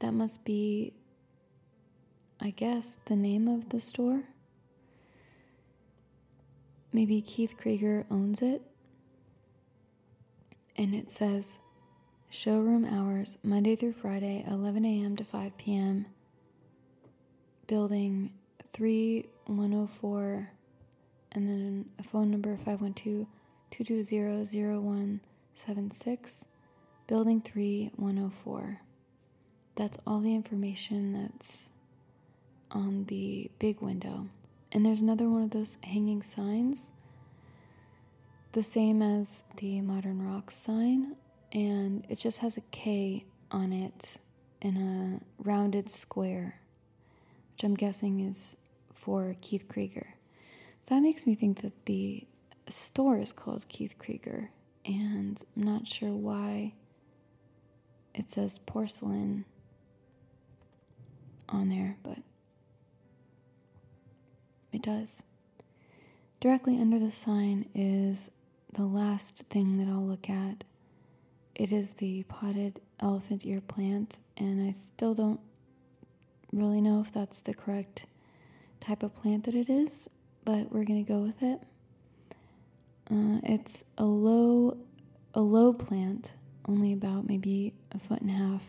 That 0.00 0.12
must 0.12 0.44
be, 0.44 0.94
I 2.40 2.50
guess, 2.50 2.96
the 3.06 3.16
name 3.16 3.48
of 3.48 3.68
the 3.68 3.80
store. 3.80 4.22
Maybe 6.92 7.20
Keith 7.20 7.54
Kreeger 7.62 8.06
owns 8.10 8.40
it 8.40 8.62
and 10.78 10.94
it 10.94 11.12
says 11.12 11.58
showroom 12.30 12.84
hours 12.84 13.36
Monday 13.42 13.74
through 13.74 13.94
Friday, 13.94 14.44
11 14.48 14.84
a.m. 14.84 15.16
to 15.16 15.24
5 15.24 15.58
p.m. 15.58 16.06
Building 17.66 18.32
3104, 18.72 20.50
and 21.32 21.48
then 21.48 21.84
a 21.98 22.02
phone 22.04 22.30
number 22.30 22.56
512 22.56 23.26
220 23.72 24.62
0176. 24.62 26.44
Building 27.08 27.40
3104. 27.40 28.80
That's 29.74 29.98
all 30.06 30.20
the 30.20 30.34
information 30.34 31.12
that's 31.12 31.70
on 32.70 33.04
the 33.06 33.50
big 33.58 33.80
window. 33.80 34.28
And 34.70 34.84
there's 34.86 35.00
another 35.00 35.28
one 35.28 35.42
of 35.42 35.50
those 35.50 35.76
hanging 35.82 36.22
signs 36.22 36.92
the 38.52 38.62
same 38.62 39.02
as 39.02 39.42
the 39.56 39.80
Modern 39.80 40.22
rock 40.26 40.50
sign, 40.50 41.16
and 41.52 42.04
it 42.08 42.18
just 42.18 42.38
has 42.38 42.56
a 42.56 42.62
K 42.72 43.24
on 43.50 43.72
it 43.72 44.16
in 44.60 44.76
a 44.76 45.42
rounded 45.42 45.90
square, 45.90 46.60
which 47.52 47.64
I'm 47.64 47.74
guessing 47.74 48.20
is 48.20 48.56
for 48.94 49.36
Keith 49.40 49.66
Kreeger. 49.68 50.06
So 50.82 50.94
that 50.94 51.02
makes 51.02 51.26
me 51.26 51.34
think 51.34 51.62
that 51.62 51.86
the 51.86 52.26
store 52.68 53.18
is 53.18 53.32
called 53.32 53.68
Keith 53.68 53.96
Kreeger, 53.98 54.48
and 54.84 55.42
I'm 55.56 55.62
not 55.62 55.86
sure 55.86 56.12
why 56.12 56.74
it 58.14 58.30
says 58.30 58.58
porcelain 58.66 59.44
on 61.48 61.68
there, 61.68 61.96
but 62.02 62.18
it 64.72 64.82
does. 64.82 65.22
Directly 66.40 66.80
under 66.80 66.98
the 66.98 67.10
sign 67.10 67.68
is 67.74 68.30
the 68.72 68.84
last 68.84 69.42
thing 69.50 69.78
that 69.78 69.88
I'll 69.90 70.06
look 70.06 70.28
at. 70.28 70.64
It 71.54 71.72
is 71.72 71.94
the 71.94 72.22
potted 72.24 72.80
elephant 73.00 73.42
ear 73.44 73.60
plant, 73.60 74.18
and 74.36 74.66
I 74.66 74.70
still 74.70 75.14
don't 75.14 75.40
really 76.52 76.80
know 76.80 77.00
if 77.00 77.12
that's 77.12 77.40
the 77.40 77.54
correct 77.54 78.06
type 78.80 79.02
of 79.02 79.14
plant 79.14 79.44
that 79.44 79.54
it 79.54 79.68
is, 79.68 80.08
but 80.44 80.72
we're 80.72 80.84
gonna 80.84 81.02
go 81.02 81.18
with 81.18 81.42
it. 81.42 81.60
Uh, 83.10 83.40
it's 83.42 83.84
a 83.96 84.04
low, 84.04 84.76
a 85.34 85.40
low 85.40 85.72
plant, 85.72 86.32
only 86.68 86.92
about 86.92 87.26
maybe 87.26 87.74
a 87.92 87.98
foot 87.98 88.20
and 88.20 88.30
a 88.30 88.34
half, 88.34 88.62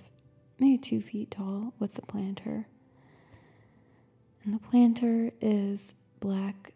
maybe 0.58 0.78
two 0.78 1.02
feet 1.02 1.32
tall, 1.32 1.74
with 1.80 1.94
the 1.94 2.02
planter. 2.02 2.68
And 4.44 4.54
the 4.54 4.60
planter 4.60 5.32
is 5.42 5.94
black, 6.20 6.74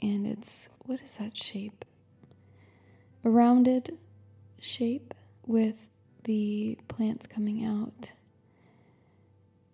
and 0.00 0.26
it's 0.26 0.68
what 0.86 1.00
is 1.02 1.16
that 1.16 1.36
shape? 1.36 1.84
A 3.24 3.30
rounded 3.30 3.98
shape 4.60 5.14
with 5.46 5.76
the 6.24 6.78
plants 6.88 7.26
coming 7.26 7.64
out. 7.64 8.12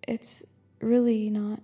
It's 0.06 0.42
really 0.80 1.30
not, 1.30 1.60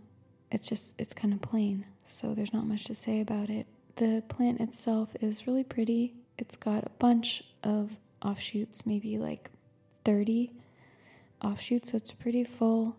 it's 0.51 0.68
just, 0.68 0.94
it's 0.99 1.14
kind 1.14 1.33
of 1.33 1.40
plain, 1.40 1.87
so 2.05 2.35
there's 2.35 2.53
not 2.53 2.66
much 2.66 2.85
to 2.85 2.94
say 2.94 3.20
about 3.20 3.49
it. 3.49 3.66
The 3.97 4.23
plant 4.29 4.61
itself 4.61 5.11
is 5.20 5.47
really 5.47 5.64
pretty. 5.64 6.14
It's 6.37 6.57
got 6.57 6.85
a 6.85 6.90
bunch 6.99 7.44
of 7.62 7.92
offshoots, 8.23 8.85
maybe 8.85 9.18
like 9.18 9.51
30 10.05 10.53
offshoots, 11.42 11.90
so 11.92 11.97
it's 11.97 12.11
a 12.11 12.16
pretty 12.16 12.44
full 12.44 12.97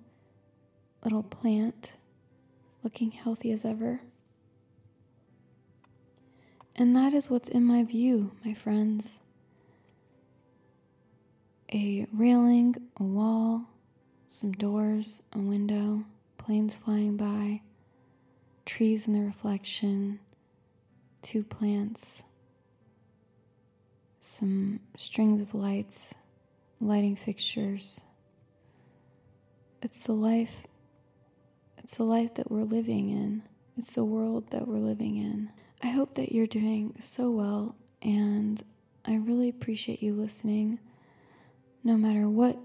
little 1.04 1.24
plant, 1.24 1.93
looking 2.84 3.12
healthy 3.12 3.52
as 3.52 3.65
ever. 3.65 4.02
And 6.76 6.96
that 6.96 7.14
is 7.14 7.30
what's 7.30 7.50
in 7.50 7.64
my 7.64 7.84
view, 7.84 8.32
my 8.44 8.54
friends. 8.54 9.22
A 11.74 12.06
railing, 12.14 12.76
a 13.00 13.04
wall, 13.04 13.64
some 14.28 14.52
doors, 14.52 15.22
a 15.34 15.40
window, 15.40 16.04
planes 16.38 16.76
flying 16.76 17.18
by, 17.18 17.62
trees 18.66 19.08
in 19.08 19.14
the 19.14 19.22
reflection, 19.22 20.20
two 21.22 21.44
plants, 21.44 22.24
some 24.20 24.80
strings 24.98 25.42
of 25.42 25.56
lights, 25.56 26.14
lighting 26.82 27.16
fixtures. 27.16 28.02
It's 29.82 30.04
the 30.04 30.14
life 30.14 30.68
it's 31.86 31.98
the 31.98 32.04
life 32.04 32.34
that 32.34 32.50
we're 32.50 32.64
living 32.64 33.12
in. 33.12 33.44
It's 33.78 33.94
the 33.94 34.04
world 34.04 34.50
that 34.50 34.68
we're 34.68 34.80
living 34.80 35.18
in. 35.18 35.52
I 35.82 35.88
hope 35.88 36.16
that 36.16 36.32
you're 36.32 36.48
doing 36.48 36.96
so 37.00 37.30
well 37.32 37.76
and 38.02 38.64
I 39.06 39.16
really 39.16 39.50
appreciate 39.50 40.02
you 40.02 40.14
listening. 40.14 40.80
No 41.84 41.96
matter 41.96 42.28
what 42.28 42.58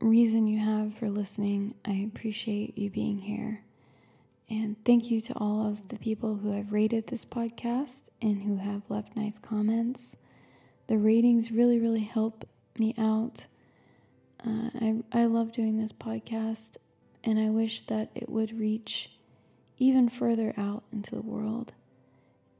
reason 0.00 0.46
you 0.46 0.58
have 0.60 0.94
for 0.94 1.10
listening, 1.10 1.74
I 1.84 2.08
appreciate 2.12 2.78
you 2.78 2.90
being 2.90 3.18
here. 3.18 3.62
And 4.48 4.76
thank 4.84 5.10
you 5.10 5.20
to 5.22 5.34
all 5.34 5.66
of 5.66 5.88
the 5.88 5.98
people 5.98 6.36
who 6.36 6.52
have 6.52 6.72
rated 6.72 7.06
this 7.06 7.24
podcast 7.24 8.02
and 8.20 8.42
who 8.42 8.56
have 8.56 8.82
left 8.88 9.16
nice 9.16 9.38
comments. 9.38 10.16
The 10.86 10.98
ratings 10.98 11.52
really, 11.52 11.78
really 11.78 12.00
help 12.00 12.48
me 12.78 12.94
out. 12.98 13.46
Uh, 14.44 14.70
I, 14.80 14.96
I 15.12 15.24
love 15.26 15.52
doing 15.52 15.78
this 15.78 15.92
podcast, 15.92 16.70
and 17.22 17.38
I 17.38 17.50
wish 17.50 17.86
that 17.86 18.10
it 18.14 18.28
would 18.28 18.58
reach 18.58 19.10
even 19.78 20.08
further 20.08 20.54
out 20.56 20.82
into 20.92 21.14
the 21.14 21.22
world. 21.22 21.72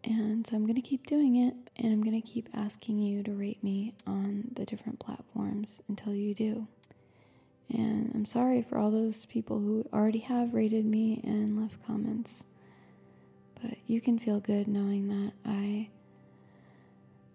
And 0.05 0.47
so 0.47 0.57
I'm 0.57 0.63
going 0.63 0.77
to 0.77 0.81
keep 0.81 1.07
doing 1.07 1.37
it, 1.37 1.55
and 1.77 1.93
I'm 1.93 2.03
going 2.03 2.21
to 2.21 2.27
keep 2.27 2.49
asking 2.55 2.99
you 2.99 3.23
to 3.23 3.33
rate 3.33 3.63
me 3.63 3.95
on 4.07 4.51
the 4.55 4.65
different 4.65 4.99
platforms 4.99 5.83
until 5.89 6.15
you 6.15 6.35
do. 6.35 6.67
And 7.73 8.11
I'm 8.15 8.25
sorry 8.25 8.63
for 8.63 8.79
all 8.79 8.91
those 8.91 9.27
people 9.27 9.59
who 9.59 9.87
already 9.93 10.19
have 10.21 10.55
rated 10.55 10.85
me 10.85 11.21
and 11.23 11.61
left 11.61 11.85
comments. 11.87 12.45
But 13.63 13.77
you 13.87 14.01
can 14.01 14.19
feel 14.19 14.41
good 14.41 14.67
knowing 14.67 15.09
that 15.09 15.33
I 15.45 15.91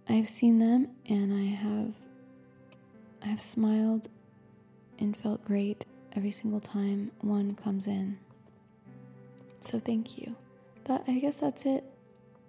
I've 0.07 0.29
seen 0.29 0.59
them 0.59 0.89
and 1.07 1.33
I 1.33 1.45
have 1.55 1.93
I've 3.23 3.41
smiled 3.41 4.07
and 4.99 5.15
felt 5.15 5.43
great 5.45 5.85
every 6.15 6.31
single 6.31 6.59
time 6.59 7.11
one 7.21 7.55
comes 7.55 7.87
in. 7.87 8.17
So 9.61 9.79
thank 9.79 10.17
you. 10.17 10.35
That 10.85 11.03
I 11.07 11.19
guess 11.19 11.37
that's 11.37 11.65
it. 11.65 11.83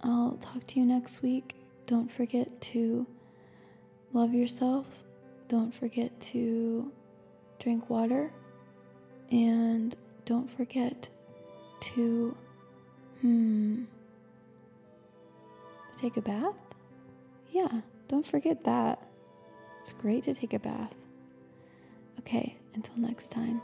I'll 0.03 0.39
talk 0.41 0.67
to 0.69 0.81
you 0.81 0.87
next 0.87 1.23
week. 1.23 1.55
Don't 1.87 2.11
forget 2.11 2.61
to 2.73 3.07
love 4.13 4.35
yourself. 4.35 4.87
Don't 5.49 5.75
forget 5.75 6.19
to 6.33 6.91
drink 7.59 7.89
water, 7.89 8.33
and 9.31 9.95
don't 10.25 10.51
forget 10.51 11.09
to, 11.81 12.37
hmm, 13.21 13.85
take 15.97 16.17
a 16.17 16.21
bath? 16.21 16.57
Yeah, 17.53 17.81
don't 18.09 18.27
forget 18.27 18.65
that. 18.65 19.09
It's 19.81 19.93
great 19.93 20.25
to 20.25 20.35
take 20.35 20.53
a 20.53 20.59
bath. 20.59 20.95
Okay, 22.19 22.57
until 22.75 22.97
next 22.97 23.31
time. 23.31 23.63